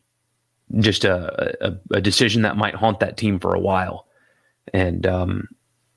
Just 0.79 1.05
a, 1.05 1.65
a, 1.65 1.77
a 1.91 2.01
decision 2.01 2.41
that 2.41 2.57
might 2.57 2.75
haunt 2.75 2.99
that 2.99 3.15
team 3.15 3.39
for 3.39 3.55
a 3.55 3.59
while. 3.61 4.07
And 4.73 5.07
um, 5.07 5.47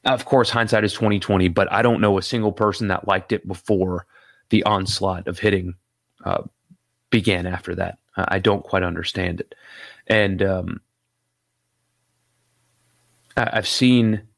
of 0.04 0.24
course, 0.24 0.50
hindsight 0.50 0.84
is 0.84 0.92
twenty 0.92 1.18
twenty, 1.18 1.48
but 1.48 1.66
I 1.72 1.82
don't 1.82 2.00
know 2.00 2.16
a 2.16 2.22
single 2.22 2.52
person 2.52 2.86
that 2.86 3.08
liked 3.08 3.32
it 3.32 3.44
before 3.48 4.06
the 4.50 4.62
onslaught 4.62 5.26
of 5.26 5.40
hitting 5.40 5.74
uh, 6.24 6.44
began. 7.10 7.48
After 7.48 7.74
that, 7.74 7.98
I 8.16 8.38
don't 8.38 8.62
quite 8.62 8.84
understand 8.84 9.40
it, 9.40 9.56
and 10.06 10.40
um, 10.44 10.80
I've 13.36 13.66
seen 13.66 14.28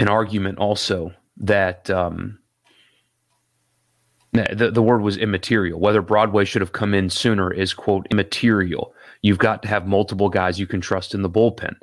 an 0.00 0.08
argument 0.08 0.58
also 0.58 1.12
that 1.36 1.88
um, 1.90 2.38
the 4.32 4.70
the 4.72 4.82
word 4.82 5.02
was 5.02 5.16
immaterial. 5.16 5.78
Whether 5.78 6.02
Broadway 6.02 6.44
should 6.44 6.62
have 6.62 6.72
come 6.72 6.94
in 6.94 7.10
sooner 7.10 7.52
is 7.52 7.74
quote 7.74 8.06
immaterial. 8.10 8.94
You've 9.22 9.38
got 9.38 9.62
to 9.62 9.68
have 9.68 9.86
multiple 9.86 10.30
guys 10.30 10.58
you 10.58 10.66
can 10.66 10.80
trust 10.80 11.14
in 11.14 11.22
the 11.22 11.30
bullpen. 11.30 11.74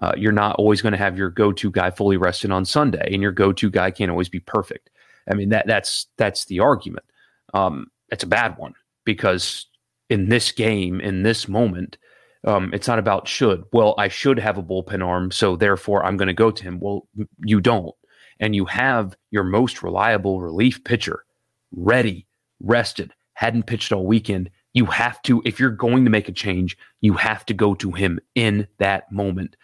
Uh, 0.00 0.12
you're 0.16 0.32
not 0.32 0.56
always 0.56 0.80
going 0.80 0.92
to 0.92 0.98
have 0.98 1.18
your 1.18 1.28
go-to 1.28 1.70
guy 1.70 1.90
fully 1.90 2.16
rested 2.16 2.50
on 2.50 2.64
Sunday, 2.64 3.10
and 3.12 3.20
your 3.20 3.32
go-to 3.32 3.68
guy 3.68 3.90
can't 3.90 4.10
always 4.10 4.28
be 4.28 4.40
perfect. 4.40 4.90
I 5.30 5.34
mean 5.34 5.50
that 5.50 5.66
that's 5.66 6.06
that's 6.16 6.46
the 6.46 6.60
argument. 6.60 7.04
Um, 7.52 7.90
it's 8.10 8.24
a 8.24 8.28
bad 8.28 8.56
one 8.56 8.74
because 9.04 9.66
in 10.08 10.30
this 10.30 10.52
game, 10.52 11.00
in 11.00 11.22
this 11.22 11.48
moment, 11.48 11.98
um, 12.44 12.72
it's 12.72 12.88
not 12.88 12.98
about 12.98 13.28
should. 13.28 13.64
Well, 13.72 13.94
I 13.98 14.08
should 14.08 14.38
have 14.38 14.58
a 14.58 14.62
bullpen 14.62 15.04
arm, 15.04 15.30
so 15.30 15.56
therefore 15.56 16.04
I'm 16.04 16.16
going 16.16 16.28
to 16.28 16.34
go 16.34 16.50
to 16.50 16.62
him. 16.62 16.78
Well, 16.80 17.08
you 17.44 17.60
don't, 17.60 17.94
and 18.38 18.54
you 18.54 18.64
have 18.66 19.16
your 19.30 19.44
most 19.44 19.82
reliable 19.82 20.40
relief 20.40 20.84
pitcher 20.84 21.24
ready, 21.72 22.26
rested, 22.60 23.12
hadn't 23.34 23.66
pitched 23.66 23.92
all 23.92 24.06
weekend. 24.06 24.50
You 24.72 24.86
have 24.86 25.20
to, 25.22 25.42
if 25.44 25.58
you're 25.58 25.70
going 25.70 26.04
to 26.04 26.10
make 26.10 26.28
a 26.28 26.32
change, 26.32 26.78
you 27.00 27.14
have 27.14 27.44
to 27.46 27.54
go 27.54 27.74
to 27.76 27.92
him 27.92 28.20
in 28.34 28.68
that 28.78 29.10
moment 29.10 29.56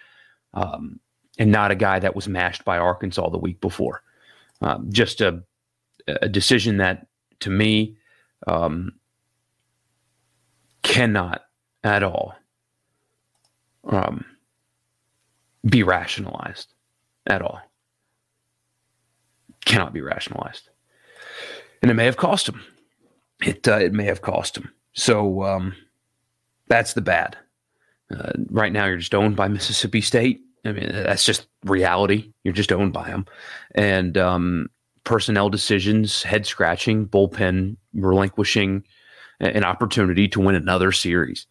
um, 0.55 0.99
and 1.39 1.53
not 1.53 1.71
a 1.71 1.77
guy 1.77 1.99
that 1.99 2.17
was 2.17 2.29
mashed 2.29 2.65
by 2.65 2.79
Arkansas 2.79 3.29
the 3.29 3.39
week 3.39 3.61
before. 3.61 4.03
Um, 4.61 4.91
just 4.91 5.21
a, 5.21 5.43
a, 6.07 6.29
decision 6.29 6.79
that, 6.79 7.07
to 7.41 7.51
me, 7.51 7.97
um, 8.47 8.93
cannot 10.83 11.43
at 11.83 12.03
all 12.03 12.35
um, 13.87 14.25
be 15.65 15.83
rationalized 15.83 16.73
at 17.27 17.43
all. 17.43 17.61
Cannot 19.65 19.95
be 19.95 20.03
rationalized, 20.03 20.69
and 21.81 21.91
it 21.91 21.95
may 21.95 22.05
have 22.05 22.19
cost 22.19 22.49
him. 22.49 22.61
It 23.43 23.67
uh, 23.67 23.79
it 23.79 23.93
may 23.93 24.05
have 24.05 24.21
cost 24.21 24.57
him. 24.57 24.71
So 24.93 25.43
um, 25.45 25.75
that's 26.69 26.93
the 26.93 27.01
bad. 27.01 27.37
Uh, 28.15 28.33
right 28.51 28.73
now, 28.73 28.87
you're 28.87 28.99
just 28.99 29.15
owned 29.15 29.37
by 29.37 29.49
Mississippi 29.49 30.01
State. 30.01 30.41
I 30.65 30.73
mean, 30.73 30.91
that's 30.93 31.25
just 31.25 31.47
reality. 31.65 32.33
You're 32.43 32.55
just 32.55 32.73
owned 32.73 32.93
by 32.93 33.09
them. 33.09 33.27
And 33.75 34.17
um, 34.17 34.69
personnel 35.05 35.51
decisions, 35.51 36.23
head 36.23 36.47
scratching, 36.47 37.07
bullpen 37.07 37.77
relinquishing 37.93 38.85
an 39.41 39.65
opportunity 39.65 40.29
to 40.29 40.41
win 40.41 40.55
another 40.55 40.93
series. 40.93 41.47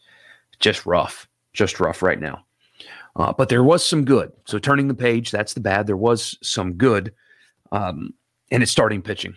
Just 0.59 0.85
rough, 0.85 1.27
just 1.53 1.79
rough 1.79 2.01
right 2.01 2.19
now. 2.19 2.45
Uh, 3.15 3.31
but 3.31 3.49
there 3.49 3.63
was 3.63 3.85
some 3.85 4.05
good. 4.05 4.31
So 4.45 4.57
turning 4.57 4.87
the 4.87 4.95
page, 4.95 5.31
that's 5.31 5.53
the 5.53 5.59
bad. 5.59 5.85
There 5.85 5.97
was 5.97 6.37
some 6.41 6.73
good. 6.73 7.13
Um, 7.71 8.13
and 8.51 8.63
it's 8.63 8.71
starting 8.71 9.01
pitching. 9.01 9.35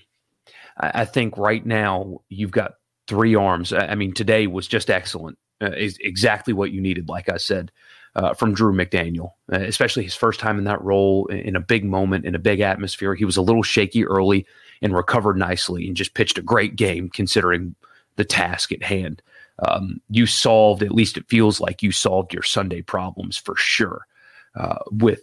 I, 0.79 1.03
I, 1.03 1.05
think 1.05 1.37
right 1.37 1.65
now 1.65 2.21
you've 2.29 2.51
got 2.51 2.75
three 3.07 3.35
arms. 3.35 3.73
I, 3.73 3.89
I 3.89 3.95
mean, 3.95 4.13
today 4.13 4.47
was 4.47 4.67
just 4.67 4.91
excellent. 4.91 5.39
Uh, 5.61 5.71
is 5.71 5.97
exactly 6.01 6.53
what 6.53 6.71
you 6.71 6.83
needed, 6.83 7.09
like 7.09 7.31
I 7.31 7.39
said 7.39 7.71
uh, 8.17 8.33
from 8.33 8.55
Drew 8.55 8.73
McDaniel, 8.73 9.33
uh, 9.53 9.61
especially 9.61 10.03
his 10.03 10.15
first 10.15 10.41
time 10.41 10.59
in 10.59 10.65
that 10.65 10.83
role 10.83 11.27
in 11.27 11.55
a 11.55 11.61
big 11.61 11.85
moment, 11.85 12.25
in 12.25 12.35
a 12.35 12.41
big 12.41 12.61
atmosphere. 12.61 13.15
He 13.15 13.27
was 13.27 13.37
a 13.37 13.43
little 13.43 13.63
shaky 13.63 14.07
early 14.07 14.47
and 14.81 14.95
recovered 14.95 15.37
nicely 15.37 15.87
and 15.87 15.97
just 15.97 16.15
pitched 16.15 16.39
a 16.39 16.43
great 16.43 16.77
game 16.77 17.11
considering 17.11 17.75
the 18.17 18.25
task 18.25 18.73
at 18.73 18.83
hand. 18.83 19.23
Um, 19.61 20.01
you 20.11 20.27
solved, 20.27 20.83
at 20.83 20.93
least 20.93 21.17
it 21.17 21.29
feels 21.29 21.61
like 21.61 21.83
you 21.83 21.93
solved 21.93 22.33
your 22.33 22.43
Sunday 22.43 22.83
problems 22.83 23.37
for 23.37 23.57
sure 23.57 24.07
uh, 24.55 24.79
with 24.91 25.23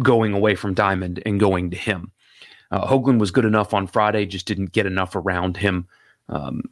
going 0.00 0.34
away 0.34 0.54
from 0.54 0.74
Diamond 0.74 1.22
and 1.24 1.40
going 1.40 1.70
to 1.70 1.76
him. 1.76 2.12
Uh, 2.70 2.86
Hoglund 2.86 3.18
was 3.18 3.30
good 3.30 3.44
enough 3.44 3.72
on 3.72 3.86
Friday, 3.86 4.26
just 4.26 4.46
didn't 4.46 4.72
get 4.72 4.86
enough 4.86 5.16
around 5.16 5.56
him. 5.56 5.88
Um, 6.28 6.62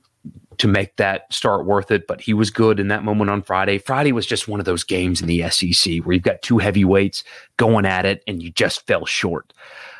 to 0.58 0.68
make 0.68 0.96
that 0.96 1.32
start 1.32 1.66
worth 1.66 1.90
it. 1.90 2.06
But 2.06 2.20
he 2.20 2.34
was 2.34 2.50
good 2.50 2.78
in 2.78 2.88
that 2.88 3.04
moment 3.04 3.30
on 3.30 3.42
Friday. 3.42 3.78
Friday 3.78 4.12
was 4.12 4.26
just 4.26 4.48
one 4.48 4.60
of 4.60 4.66
those 4.66 4.84
games 4.84 5.20
in 5.20 5.26
the 5.26 5.48
SEC 5.50 6.04
where 6.04 6.14
you've 6.14 6.22
got 6.22 6.42
two 6.42 6.58
heavyweights 6.58 7.24
going 7.56 7.84
at 7.86 8.06
it 8.06 8.22
and 8.26 8.42
you 8.42 8.50
just 8.50 8.86
fell 8.86 9.04
short. 9.04 9.52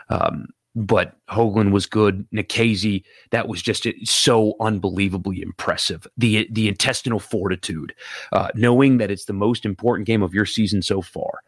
Um, 0.09 0.49
but 0.75 1.17
Hoglund 1.29 1.73
was 1.73 1.87
good. 1.87 2.27
Nikhazy, 2.31 3.05
that 3.31 3.49
was 3.49 3.61
just 3.63 3.87
so 4.05 4.55
unbelievably 4.61 5.43
impressive. 5.43 6.07
The 6.17 6.49
the 6.51 6.69
intestinal 6.69 7.21
fortitude, 7.21 7.95
uh, 8.33 8.49
knowing 8.55 8.99
that 8.99 9.11
it's 9.11 9.27
the 9.27 9.33
most 9.33 9.65
important 9.65 10.07
game 10.07 10.23
of 10.23 10.35
your 10.35 10.47
season 10.47 10.83
so 10.83 11.03
far, 11.03 11.41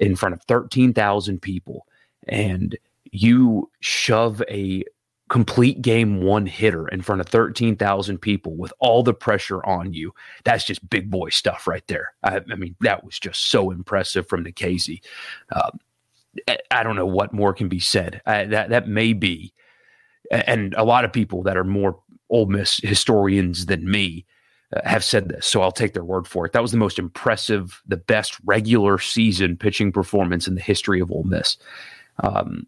in 0.00 0.16
front 0.16 0.34
of 0.34 0.42
thirteen 0.42 0.92
thousand 0.92 1.42
people, 1.42 1.86
and 2.26 2.76
you 3.12 3.70
shove 3.80 4.42
a 4.50 4.84
complete 5.28 5.80
game 5.80 6.20
one 6.20 6.44
hitter 6.44 6.86
in 6.88 7.00
front 7.00 7.18
of 7.18 7.26
13,000 7.26 8.18
people 8.18 8.54
with 8.54 8.70
all 8.80 9.02
the 9.02 9.14
pressure 9.14 9.64
on 9.64 9.94
you. 9.94 10.12
That's 10.44 10.62
just 10.62 10.90
big 10.90 11.10
boy 11.10 11.30
stuff 11.30 11.66
right 11.66 11.86
there. 11.86 12.12
I, 12.22 12.42
I 12.52 12.54
mean, 12.56 12.76
that 12.80 13.02
was 13.02 13.18
just 13.18 13.48
so 13.48 13.70
impressive 13.70 14.28
from 14.28 14.44
Nikhazy. 14.44 15.00
Um, 15.50 15.80
I 16.70 16.82
don't 16.82 16.96
know 16.96 17.06
what 17.06 17.32
more 17.32 17.52
can 17.52 17.68
be 17.68 17.80
said. 17.80 18.20
I, 18.26 18.44
that 18.46 18.70
that 18.70 18.88
may 18.88 19.12
be, 19.12 19.52
and 20.30 20.74
a 20.74 20.84
lot 20.84 21.04
of 21.04 21.12
people 21.12 21.42
that 21.42 21.56
are 21.56 21.64
more 21.64 21.98
Ole 22.30 22.46
Miss 22.46 22.78
historians 22.82 23.66
than 23.66 23.90
me 23.90 24.24
uh, 24.74 24.80
have 24.88 25.04
said 25.04 25.28
this, 25.28 25.46
so 25.46 25.60
I'll 25.60 25.72
take 25.72 25.92
their 25.92 26.04
word 26.04 26.26
for 26.26 26.46
it. 26.46 26.52
That 26.52 26.62
was 26.62 26.72
the 26.72 26.78
most 26.78 26.98
impressive, 26.98 27.82
the 27.86 27.98
best 27.98 28.36
regular 28.44 28.98
season 28.98 29.56
pitching 29.56 29.92
performance 29.92 30.48
in 30.48 30.54
the 30.54 30.62
history 30.62 31.00
of 31.00 31.10
Ole 31.10 31.24
Miss. 31.24 31.58
Um, 32.20 32.66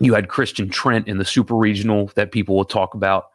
you 0.00 0.14
had 0.14 0.28
Christian 0.28 0.68
Trent 0.68 1.08
in 1.08 1.18
the 1.18 1.24
Super 1.24 1.54
Regional 1.54 2.10
that 2.14 2.32
people 2.32 2.56
will 2.56 2.64
talk 2.64 2.94
about. 2.94 3.30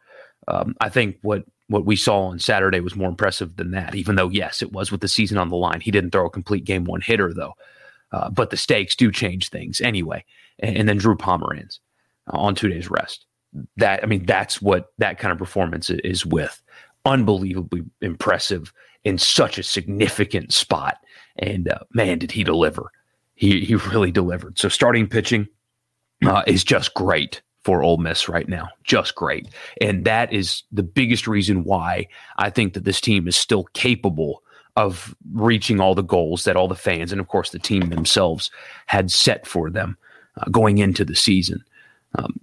Um, 0.48 0.74
I 0.80 0.88
think 0.88 1.18
what 1.22 1.44
what 1.68 1.84
we 1.84 1.94
saw 1.94 2.22
on 2.26 2.38
Saturday 2.38 2.80
was 2.80 2.96
more 2.96 3.08
impressive 3.08 3.56
than 3.56 3.70
that. 3.70 3.94
Even 3.94 4.16
though, 4.16 4.28
yes, 4.28 4.60
it 4.60 4.72
was 4.72 4.90
with 4.90 5.00
the 5.00 5.08
season 5.08 5.38
on 5.38 5.50
the 5.50 5.56
line. 5.56 5.80
He 5.80 5.92
didn't 5.92 6.10
throw 6.10 6.26
a 6.26 6.30
complete 6.30 6.64
game 6.64 6.84
one 6.84 7.00
hitter 7.00 7.32
though. 7.32 7.54
Uh, 8.12 8.30
but 8.30 8.50
the 8.50 8.56
stakes 8.56 8.96
do 8.96 9.12
change 9.12 9.48
things 9.48 9.80
anyway. 9.80 10.24
And, 10.58 10.76
and 10.78 10.88
then 10.88 10.98
Drew 10.98 11.16
Pomeranz 11.16 11.78
uh, 12.32 12.38
on 12.38 12.54
two 12.54 12.68
days 12.68 12.90
rest. 12.90 13.26
That 13.76 14.02
I 14.02 14.06
mean, 14.06 14.26
that's 14.26 14.62
what 14.62 14.92
that 14.98 15.18
kind 15.18 15.32
of 15.32 15.38
performance 15.38 15.90
is 15.90 16.24
with. 16.24 16.62
Unbelievably 17.04 17.82
impressive 18.00 18.72
in 19.04 19.18
such 19.18 19.58
a 19.58 19.62
significant 19.62 20.52
spot. 20.52 20.98
And 21.36 21.68
uh, 21.68 21.80
man, 21.92 22.18
did 22.18 22.30
he 22.30 22.44
deliver! 22.44 22.92
He 23.34 23.64
he 23.64 23.74
really 23.74 24.12
delivered. 24.12 24.58
So 24.58 24.68
starting 24.68 25.08
pitching 25.08 25.48
uh, 26.24 26.42
is 26.46 26.62
just 26.62 26.94
great 26.94 27.42
for 27.64 27.82
Ole 27.82 27.98
Miss 27.98 28.28
right 28.28 28.48
now. 28.48 28.68
Just 28.84 29.14
great. 29.14 29.48
And 29.80 30.04
that 30.04 30.32
is 30.32 30.62
the 30.72 30.82
biggest 30.82 31.26
reason 31.26 31.64
why 31.64 32.06
I 32.36 32.50
think 32.50 32.74
that 32.74 32.84
this 32.84 33.00
team 33.00 33.28
is 33.28 33.36
still 33.36 33.64
capable 33.74 34.42
of 34.76 35.14
reaching 35.32 35.80
all 35.80 35.94
the 35.94 36.02
goals 36.02 36.44
that 36.44 36.56
all 36.56 36.68
the 36.68 36.74
fans 36.74 37.12
and, 37.12 37.20
of 37.20 37.28
course, 37.28 37.50
the 37.50 37.58
team 37.58 37.88
themselves 37.88 38.50
had 38.86 39.10
set 39.10 39.46
for 39.46 39.70
them 39.70 39.96
uh, 40.36 40.48
going 40.50 40.78
into 40.78 41.04
the 41.04 41.16
season. 41.16 41.62
Um, 42.16 42.40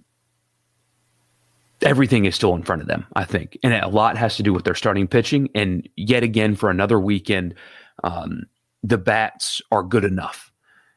everything 1.82 2.24
is 2.24 2.34
still 2.34 2.54
in 2.54 2.62
front 2.62 2.82
of 2.82 2.88
them, 2.88 3.06
I 3.14 3.24
think. 3.24 3.58
And 3.62 3.72
a 3.72 3.88
lot 3.88 4.16
has 4.16 4.36
to 4.36 4.42
do 4.42 4.52
with 4.52 4.64
their 4.64 4.74
starting 4.74 5.06
pitching. 5.06 5.48
And 5.54 5.88
yet 5.96 6.22
again, 6.22 6.56
for 6.56 6.70
another 6.70 6.98
weekend, 6.98 7.54
um, 8.04 8.44
the 8.82 8.98
bats 8.98 9.60
are 9.70 9.82
good 9.82 10.04
enough. 10.04 10.52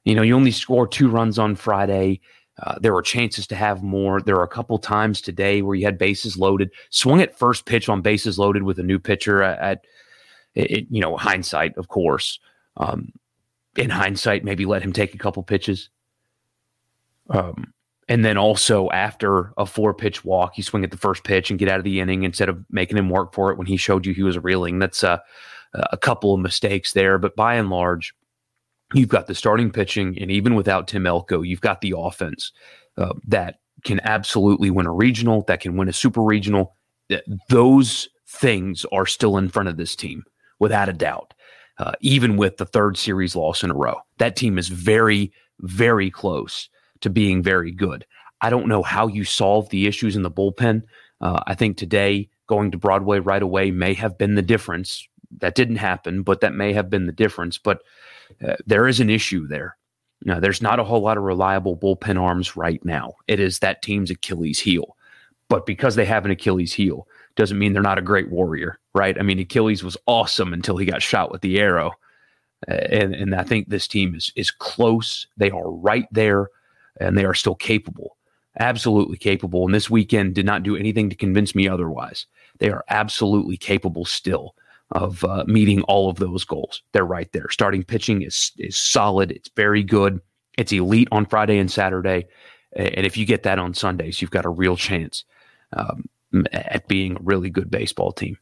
You 0.06 0.16
know, 0.16 0.22
you 0.22 0.36
only 0.36 0.52
score 0.52 0.88
two 0.88 1.10
runs 1.10 1.38
on 1.38 1.56
Friday. 1.56 2.22
Uh, 2.62 2.76
there 2.80 2.94
were 2.94 3.02
chances 3.02 3.48
to 3.48 3.56
have 3.56 3.82
more. 3.82 4.22
There 4.22 4.36
were 4.36 4.44
a 4.44 4.48
couple 4.48 4.78
times 4.78 5.22
today 5.22 5.62
where 5.62 5.76
you 5.76 5.86
had 5.86 5.98
bases 5.98 6.38
loaded, 6.38 6.72
swung 6.90 7.22
at 7.22 7.38
first 7.38 7.66
pitch 7.66 7.90
on 7.90 8.02
bases 8.02 8.38
loaded 8.38 8.64
with 8.64 8.78
a 8.80 8.84
new 8.84 9.00
pitcher 9.00 9.42
at, 9.42 9.60
at 9.60 9.86
it, 10.56 10.88
you 10.90 11.02
know, 11.02 11.18
hindsight, 11.18 11.78
of 11.78 11.88
course. 11.88 12.40
Um, 12.78 13.12
in 13.76 13.90
hindsight, 13.90 14.44
maybe 14.44 14.66
let 14.66 14.82
him 14.82 14.94
take 14.94 15.14
a 15.14 15.18
couple 15.18 15.44
pitches. 15.44 15.90
Um, 17.30 17.74
and 18.10 18.26
then 18.26 18.38
also 18.38 18.90
after 18.90 19.54
a 19.58 19.66
four 19.66 19.94
pitch 19.94 20.26
walk, 20.26 20.58
you 20.58 20.64
swing 20.64 20.84
at 20.84 20.92
the 20.92 20.98
first 20.98 21.24
pitch 21.24 21.50
and 21.50 21.60
get 21.60 21.70
out 21.70 21.78
of 21.78 21.86
the 21.86 22.02
inning 22.02 22.24
instead 22.24 22.50
of 22.50 22.64
making 22.70 22.98
him 22.98 23.10
work 23.10 23.34
for 23.34 23.52
it 23.52 23.58
when 23.58 23.68
he 23.68 23.78
showed 23.78 24.06
you 24.06 24.14
he 24.14 24.24
was 24.24 24.38
reeling. 24.40 24.80
That's 24.80 25.04
a, 25.04 25.22
a 25.74 25.98
couple 25.98 26.34
of 26.34 26.42
mistakes 26.42 26.92
there. 26.92 27.18
But 27.18 27.36
by 27.36 27.56
and 27.56 27.70
large, 27.70 28.14
you've 28.94 29.08
got 29.10 29.28
the 29.28 29.36
starting 29.36 29.72
pitching, 29.72 30.18
and 30.20 30.30
even 30.30 30.56
without 30.56 30.90
Tim 30.90 31.08
Elko, 31.08 31.42
you've 31.42 31.62
got 31.62 31.80
the 31.80 31.94
offense 31.98 32.52
uh, 32.98 33.14
that 33.28 33.60
can 33.86 34.02
absolutely 34.04 34.70
win 34.70 34.88
a 34.88 34.92
regional, 34.92 35.44
that 35.44 35.62
can 35.62 35.78
win 35.78 35.88
a 35.88 35.94
super 35.94 36.22
regional. 36.22 36.76
Those 37.48 38.10
things 38.28 38.86
are 38.92 39.06
still 39.06 39.38
in 39.38 39.48
front 39.48 39.70
of 39.70 39.78
this 39.78 39.96
team 39.96 40.24
without 40.62 40.88
a 40.88 40.94
doubt. 40.94 41.34
Uh, 41.80 41.94
even 42.00 42.38
with 42.38 42.58
the 42.58 42.66
third 42.66 42.96
series 42.96 43.36
loss 43.36 43.64
in 43.64 43.72
a 43.72 43.76
row, 43.76 43.96
that 44.20 44.36
team 44.36 44.58
is 44.60 44.68
very, 44.68 45.34
very 45.62 46.12
close 46.12 46.70
to 47.02 47.10
being 47.10 47.42
very 47.42 47.72
good. 47.72 48.06
I 48.42 48.52
don't 48.52 48.68
know 48.68 48.84
how 48.84 49.08
you 49.08 49.24
solve 49.24 49.68
the 49.70 49.88
issues 49.88 50.16
in 50.16 50.22
the 50.22 50.32
bullpen. 50.32 50.84
Uh, 51.20 51.42
I 51.48 51.56
think 51.56 51.78
today 51.78 52.30
going 52.46 52.70
to 52.72 52.78
Broadway 52.78 53.20
right 53.20 53.42
away 53.42 53.72
may 53.72 53.96
have 53.96 54.18
been 54.18 54.36
the 54.36 54.42
difference. 54.44 55.08
That 55.40 55.56
didn't 55.56 55.78
happen, 55.78 56.22
but 56.22 56.42
that 56.42 56.54
may 56.54 56.72
have 56.74 56.90
been 56.90 57.08
the 57.08 57.12
difference. 57.12 57.58
But 57.58 57.82
uh, 58.48 58.58
there 58.68 58.88
is 58.88 59.00
an 59.00 59.10
issue 59.10 59.48
there. 59.48 59.78
Now, 60.24 60.40
there's 60.40 60.62
not 60.62 60.80
a 60.80 60.84
whole 60.84 61.02
lot 61.02 61.18
of 61.18 61.24
reliable 61.24 61.76
bullpen 61.76 62.22
arms 62.22 62.56
right 62.56 62.84
now. 62.86 63.16
It 63.28 63.40
is 63.40 63.60
that 63.60 63.82
team's 63.82 64.12
Achilles 64.12 64.60
heel. 64.60 64.96
But 65.50 65.66
because 65.66 65.96
they 65.96 66.06
have 66.06 66.26
an 66.26 66.32
Achilles 66.32 66.74
heel, 66.74 67.08
doesn't 67.36 67.58
mean 67.60 67.74
they're 67.74 67.82
not 67.82 67.98
a 67.98 68.04
great 68.04 68.30
warrior, 68.30 68.80
right? 68.94 69.18
I 69.18 69.24
mean, 69.24 69.40
Achilles 69.40 69.84
was 69.84 69.98
awesome 70.06 70.54
until 70.54 70.78
he 70.78 70.86
got 70.86 71.02
shot 71.02 71.32
with 71.32 71.42
the 71.42 71.60
arrow. 71.60 71.92
Uh, 72.70 72.74
and, 72.74 73.16
and 73.16 73.36
I 73.36 73.44
think 73.44 73.70
this 73.70 73.88
team 73.88 74.14
is 74.16 74.32
is 74.36 74.52
close. 74.52 75.26
They 75.38 75.50
are 75.50 75.72
right 75.72 76.06
there, 76.12 76.50
and 77.00 77.18
they 77.18 77.26
are 77.26 77.34
still 77.34 77.56
capable, 77.56 78.18
absolutely 78.60 79.18
capable. 79.18 79.66
And 79.66 79.74
this 79.74 79.90
weekend 79.90 80.36
did 80.36 80.46
not 80.46 80.64
do 80.64 80.76
anything 80.76 81.10
to 81.10 81.16
convince 81.16 81.56
me 81.56 81.68
otherwise. 81.68 82.28
They 82.60 82.70
are 82.70 82.86
absolutely 82.90 83.58
capable 83.58 84.06
still 84.06 84.56
of 84.92 85.24
uh, 85.24 85.46
meeting 85.48 85.82
all 85.84 86.10
of 86.10 86.18
those 86.18 86.44
goals. 86.44 86.84
They're 86.92 87.06
right 87.06 87.32
there. 87.32 87.50
Starting 87.50 87.84
pitching 87.84 88.22
is 88.22 88.52
is 88.58 88.78
solid. 88.78 89.32
It's 89.32 89.50
very 89.56 89.84
good. 89.84 90.22
It's 90.58 90.72
elite 90.72 91.08
on 91.12 91.26
Friday 91.26 91.58
and 91.58 91.72
Saturday, 91.72 92.28
and 92.76 93.06
if 93.06 93.18
you 93.18 93.26
get 93.26 93.44
that 93.44 93.58
on 93.58 93.74
Sundays, 93.74 94.22
you've 94.22 94.32
got 94.32 94.46
a 94.46 94.50
real 94.50 94.76
chance. 94.76 95.26
Um, 95.74 96.10
at 96.52 96.88
being 96.88 97.16
a 97.16 97.22
really 97.22 97.50
good 97.50 97.70
baseball 97.70 98.12
team. 98.12 98.38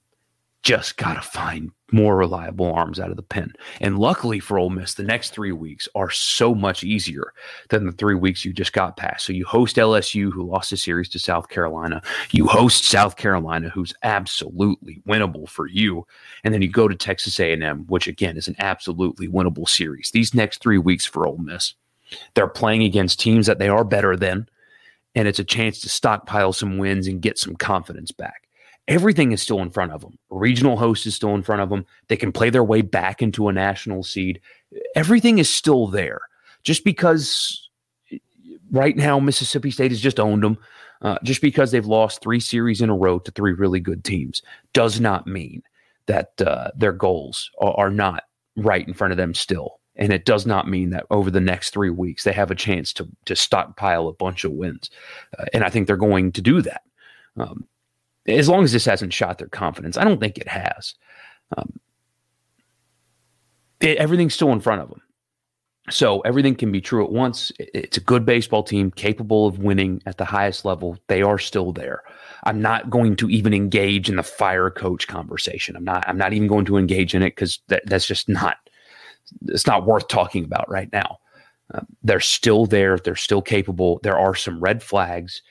Just 0.62 0.98
got 0.98 1.14
to 1.14 1.22
find 1.22 1.72
more 1.92 2.18
reliable 2.18 2.72
arms 2.72 3.00
out 3.00 3.10
of 3.10 3.16
the 3.16 3.24
pen. 3.24 3.54
And 3.80 3.98
luckily 3.98 4.40
for 4.40 4.60
Ole 4.60 4.70
Miss, 4.70 4.94
the 4.94 5.04
next 5.04 5.30
three 5.30 5.54
weeks 5.54 5.88
are 5.96 6.10
so 6.10 6.54
much 6.54 6.84
easier 6.84 7.34
than 7.70 7.86
the 7.86 7.94
three 7.94 8.16
weeks 8.16 8.44
you 8.44 8.52
just 8.52 8.74
got 8.74 8.98
past. 8.98 9.26
So 9.26 9.32
you 9.32 9.46
host 9.46 9.78
LSU, 9.78 10.32
who 10.32 10.44
lost 10.44 10.74
a 10.74 10.78
series 10.78 11.08
to 11.10 11.20
South 11.20 11.48
Carolina. 11.48 12.02
You 12.32 12.46
host 12.46 12.84
South 12.84 13.16
Carolina, 13.16 13.70
who's 13.70 13.94
absolutely 14.04 15.02
winnable 15.08 15.48
for 15.48 15.68
you. 15.68 16.06
And 16.44 16.54
then 16.54 16.62
you 16.62 16.70
go 16.70 16.90
to 16.90 16.96
Texas 16.96 17.40
A&M, 17.40 17.86
which 17.88 18.08
again 18.08 18.36
is 18.36 18.50
an 18.50 18.56
absolutely 18.60 19.30
winnable 19.30 19.68
series. 19.68 20.12
These 20.12 20.34
next 20.34 20.62
three 20.62 20.78
weeks 20.78 21.06
for 21.06 21.26
Ole 21.26 21.38
Miss, 21.38 21.74
they're 22.34 22.48
playing 22.48 22.84
against 22.84 23.20
teams 23.20 23.46
that 23.48 23.60
they 23.60 23.70
are 23.70 23.86
better 23.86 24.18
than 24.18 24.50
and 25.16 25.28
it's 25.28 25.40
a 25.40 25.44
chance 25.44 25.80
to 25.82 25.90
stockpile 25.90 26.54
some 26.54 26.78
wins 26.78 27.08
and 27.08 27.22
get 27.22 27.38
some 27.38 27.56
confidence 27.56 28.12
back. 28.12 28.48
Everything 28.88 29.32
is 29.32 29.42
still 29.42 29.60
in 29.62 29.70
front 29.70 29.92
of 29.92 30.02
them. 30.02 30.18
Regional 30.30 30.78
host 30.78 31.06
is 31.06 31.16
still 31.16 31.36
in 31.36 31.44
front 31.44 31.62
of 31.62 31.70
them. 31.70 31.86
They 32.08 32.18
can 32.18 32.32
play 32.32 32.50
their 32.50 32.64
way 32.64 32.82
back 32.82 33.22
into 33.22 33.48
a 33.48 33.54
national 33.54 34.04
seed. 34.04 34.42
Everything 34.96 35.38
is 35.38 35.50
still 35.50 35.88
there. 35.88 36.22
Just 36.64 36.84
because 36.84 37.70
right 38.72 38.98
now 38.98 39.20
Mississippi 39.20 39.72
State 39.72 39.92
has 39.92 40.02
just 40.02 40.20
owned 40.20 40.44
them, 40.44 40.58
uh, 41.02 41.18
just 41.24 41.42
because 41.42 41.72
they've 41.72 41.86
lost 41.86 42.22
three 42.22 42.40
series 42.40 42.82
in 42.82 42.90
a 42.90 42.96
row 42.96 43.20
to 43.20 43.32
three 43.32 43.54
really 43.54 43.80
good 43.80 44.04
teams, 44.04 44.42
does 44.74 45.00
not 45.00 45.28
mean 45.28 45.62
that 46.08 46.42
uh, 46.42 46.72
their 46.76 46.92
goals 46.92 47.52
are, 47.62 47.74
are 47.74 47.92
not 47.92 48.24
right 48.58 48.88
in 48.88 48.94
front 48.94 49.12
of 49.12 49.18
them 49.18 49.34
still. 49.34 49.79
And 50.00 50.14
it 50.14 50.26
does 50.26 50.46
not 50.48 50.68
mean 50.68 50.90
that 50.92 51.06
over 51.12 51.30
the 51.30 51.42
next 51.42 51.72
three 51.72 51.90
weeks 51.90 52.24
they 52.24 52.32
have 52.32 52.50
a 52.50 52.56
chance 52.56 52.94
to 52.94 53.08
to 53.26 53.36
stockpile 53.36 54.08
a 54.08 54.14
bunch 54.14 54.44
of 54.46 54.54
wins. 54.54 54.90
Uh, 55.38 55.46
and 55.54 55.64
I 55.64 55.70
think 55.70 55.86
they're 55.86 55.98
going 55.98 56.32
to 56.32 56.42
do 56.42 56.62
that. 56.62 56.82
Um, 57.38 57.68
as 58.28 58.50
long 58.50 58.64
as 58.64 58.72
this 58.72 58.86
hasn't 58.86 59.14
shot 59.14 59.38
their 59.38 59.50
confidence, 59.50 59.98
I 59.98 60.06
don't 60.06 60.20
think 60.20 60.38
it 60.38 60.48
has. 60.48 60.96
Um, 61.58 61.80
it, 63.82 63.98
everything's 63.98 64.34
still 64.34 64.52
in 64.52 64.62
front 64.62 64.82
of 64.82 64.90
them. 64.90 65.02
So 65.90 66.22
everything 66.22 66.56
can 66.56 66.72
be 66.72 66.82
true 66.82 67.04
at 67.04 67.12
once. 67.12 67.52
It's 67.58 67.98
a 67.98 68.02
good 68.02 68.26
baseball 68.26 68.64
team 68.64 68.92
capable 68.92 69.48
of 69.48 69.60
winning 69.60 70.02
at 70.06 70.18
the 70.18 70.26
highest 70.26 70.64
level. 70.64 70.98
They 71.08 71.24
are 71.24 71.40
still 71.40 71.72
there. 71.72 72.04
I'm 72.44 72.62
not 72.62 72.90
going 72.90 73.16
to 73.18 73.30
even 73.30 73.54
engage 73.54 74.08
in 74.08 74.18
the 74.18 74.24
fire 74.24 74.70
coach 74.70 75.08
conversation. 75.08 75.76
I'm 75.76 75.84
not. 75.84 76.08
I'm 76.08 76.18
not 76.18 76.34
even 76.34 76.48
going 76.48 76.66
to 76.66 76.78
engage 76.78 77.16
in 77.16 77.24
it 77.24 77.32
because 77.32 77.60
that, 77.68 77.84
that's 77.88 78.06
just 78.06 78.30
not 78.30 78.58
it's 79.48 79.68
not 79.68 79.86
worth 79.86 80.08
talking 80.08 80.44
about 80.44 80.70
right 80.70 80.92
now. 80.92 81.20
Uh, 81.74 81.82
they're 82.04 82.20
still 82.20 82.66
there. 82.66 82.98
They're 82.98 83.16
still 83.16 83.42
capable. 83.42 84.00
There 84.04 84.18
are 84.18 84.36
some 84.36 84.60
red 84.60 84.82
flags. 84.82 85.42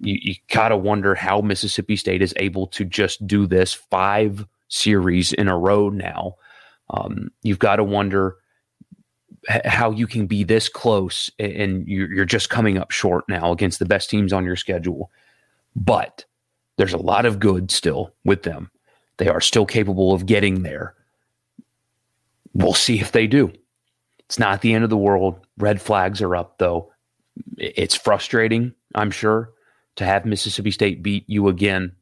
You, 0.00 0.18
you 0.20 0.34
gotta 0.48 0.76
wonder 0.76 1.14
how 1.14 1.40
Mississippi 1.40 1.96
State 1.96 2.22
is 2.22 2.34
able 2.36 2.66
to 2.68 2.84
just 2.84 3.26
do 3.26 3.46
this 3.46 3.72
five 3.72 4.46
series 4.68 5.32
in 5.32 5.48
a 5.48 5.56
row 5.56 5.88
now. 5.88 6.36
Um, 6.90 7.30
you've 7.42 7.58
got 7.58 7.76
to 7.76 7.84
wonder 7.84 8.36
how 9.48 9.90
you 9.90 10.06
can 10.06 10.26
be 10.26 10.44
this 10.44 10.68
close 10.68 11.30
and 11.38 11.86
you're 11.88 12.24
just 12.24 12.48
coming 12.48 12.78
up 12.78 12.90
short 12.90 13.24
now 13.28 13.50
against 13.50 13.78
the 13.78 13.84
best 13.84 14.08
teams 14.08 14.32
on 14.32 14.44
your 14.44 14.56
schedule. 14.56 15.10
But 15.74 16.24
there's 16.76 16.92
a 16.92 16.98
lot 16.98 17.26
of 17.26 17.40
good 17.40 17.70
still 17.70 18.14
with 18.24 18.44
them. 18.44 18.70
They 19.18 19.28
are 19.28 19.40
still 19.40 19.66
capable 19.66 20.12
of 20.12 20.26
getting 20.26 20.62
there. 20.62 20.94
We'll 22.54 22.74
see 22.74 23.00
if 23.00 23.12
they 23.12 23.26
do. 23.26 23.52
It's 24.26 24.38
not 24.38 24.60
the 24.60 24.74
end 24.74 24.84
of 24.84 24.90
the 24.90 24.96
world. 24.96 25.40
Red 25.58 25.80
flags 25.80 26.22
are 26.22 26.36
up, 26.36 26.58
though. 26.58 26.92
It's 27.56 27.94
frustrating, 27.94 28.74
I'm 28.94 29.10
sure, 29.10 29.52
to 29.96 30.04
have 30.04 30.24
Mississippi 30.24 30.70
State 30.70 31.02
beat 31.02 31.24
you 31.28 31.48
again, 31.48 31.92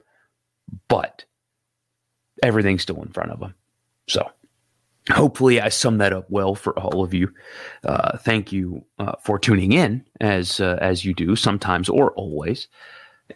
but 0.88 1.24
everything's 2.42 2.82
still 2.82 3.02
in 3.02 3.08
front 3.08 3.30
of 3.30 3.40
them. 3.40 3.54
So 4.08 4.28
hopefully 5.10 5.60
I 5.60 5.68
summed 5.68 6.00
that 6.00 6.12
up 6.12 6.30
well 6.30 6.54
for 6.54 6.78
all 6.78 7.02
of 7.02 7.14
you. 7.14 7.32
Uh, 7.84 8.18
thank 8.18 8.52
you 8.52 8.84
uh, 8.98 9.12
for 9.22 9.38
tuning 9.38 9.72
in 9.72 10.04
as 10.20 10.60
uh, 10.60 10.78
as 10.80 11.04
you 11.04 11.14
do 11.14 11.36
sometimes 11.36 11.88
or 11.88 12.12
always. 12.12 12.68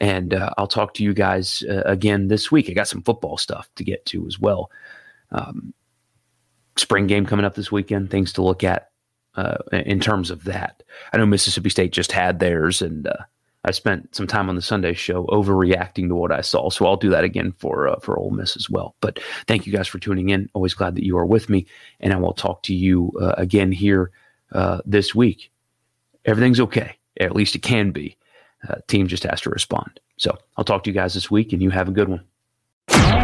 And 0.00 0.34
uh, 0.34 0.50
I'll 0.58 0.66
talk 0.66 0.94
to 0.94 1.04
you 1.04 1.14
guys 1.14 1.62
uh, 1.68 1.82
again 1.86 2.28
this 2.28 2.50
week. 2.50 2.68
I 2.68 2.72
got 2.72 2.88
some 2.88 3.02
football 3.02 3.38
stuff 3.38 3.68
to 3.76 3.84
get 3.84 4.04
to 4.06 4.26
as 4.26 4.38
well. 4.40 4.70
Um, 5.30 5.72
spring 6.76 7.06
game 7.06 7.26
coming 7.26 7.44
up 7.44 7.54
this 7.54 7.72
weekend. 7.72 8.10
Things 8.10 8.32
to 8.34 8.42
look 8.42 8.64
at 8.64 8.90
uh, 9.36 9.58
in 9.72 10.00
terms 10.00 10.30
of 10.30 10.44
that. 10.44 10.82
I 11.12 11.16
know 11.16 11.26
Mississippi 11.26 11.70
State 11.70 11.92
just 11.92 12.12
had 12.12 12.38
theirs, 12.38 12.82
and 12.82 13.08
I 13.64 13.70
spent 13.70 14.14
some 14.14 14.26
time 14.26 14.48
on 14.48 14.56
the 14.56 14.62
Sunday 14.62 14.92
show 14.92 15.24
overreacting 15.26 16.08
to 16.08 16.14
what 16.14 16.32
I 16.32 16.42
saw. 16.42 16.68
So 16.68 16.86
I'll 16.86 16.96
do 16.96 17.10
that 17.10 17.24
again 17.24 17.52
for 17.58 17.88
uh, 17.88 17.98
for 18.00 18.18
Ole 18.18 18.30
Miss 18.30 18.56
as 18.56 18.68
well. 18.68 18.94
But 19.00 19.18
thank 19.46 19.66
you 19.66 19.72
guys 19.72 19.88
for 19.88 19.98
tuning 19.98 20.28
in. 20.28 20.50
Always 20.52 20.74
glad 20.74 20.94
that 20.96 21.04
you 21.04 21.16
are 21.16 21.26
with 21.26 21.48
me, 21.48 21.66
and 22.00 22.12
I 22.12 22.16
will 22.16 22.34
talk 22.34 22.62
to 22.64 22.74
you 22.74 23.12
uh, 23.20 23.34
again 23.38 23.72
here 23.72 24.10
uh, 24.52 24.80
this 24.84 25.14
week. 25.14 25.50
Everything's 26.26 26.60
okay, 26.60 26.96
at 27.18 27.34
least 27.34 27.54
it 27.54 27.62
can 27.62 27.90
be. 27.90 28.16
Uh, 28.68 28.76
team 28.86 29.06
just 29.06 29.24
has 29.24 29.42
to 29.42 29.50
respond. 29.50 30.00
So 30.16 30.36
I'll 30.56 30.64
talk 30.64 30.84
to 30.84 30.90
you 30.90 30.94
guys 30.94 31.14
this 31.14 31.30
week, 31.30 31.52
and 31.52 31.62
you 31.62 31.70
have 31.70 31.88
a 31.88 31.92
good 31.92 32.08
one. 32.08 33.23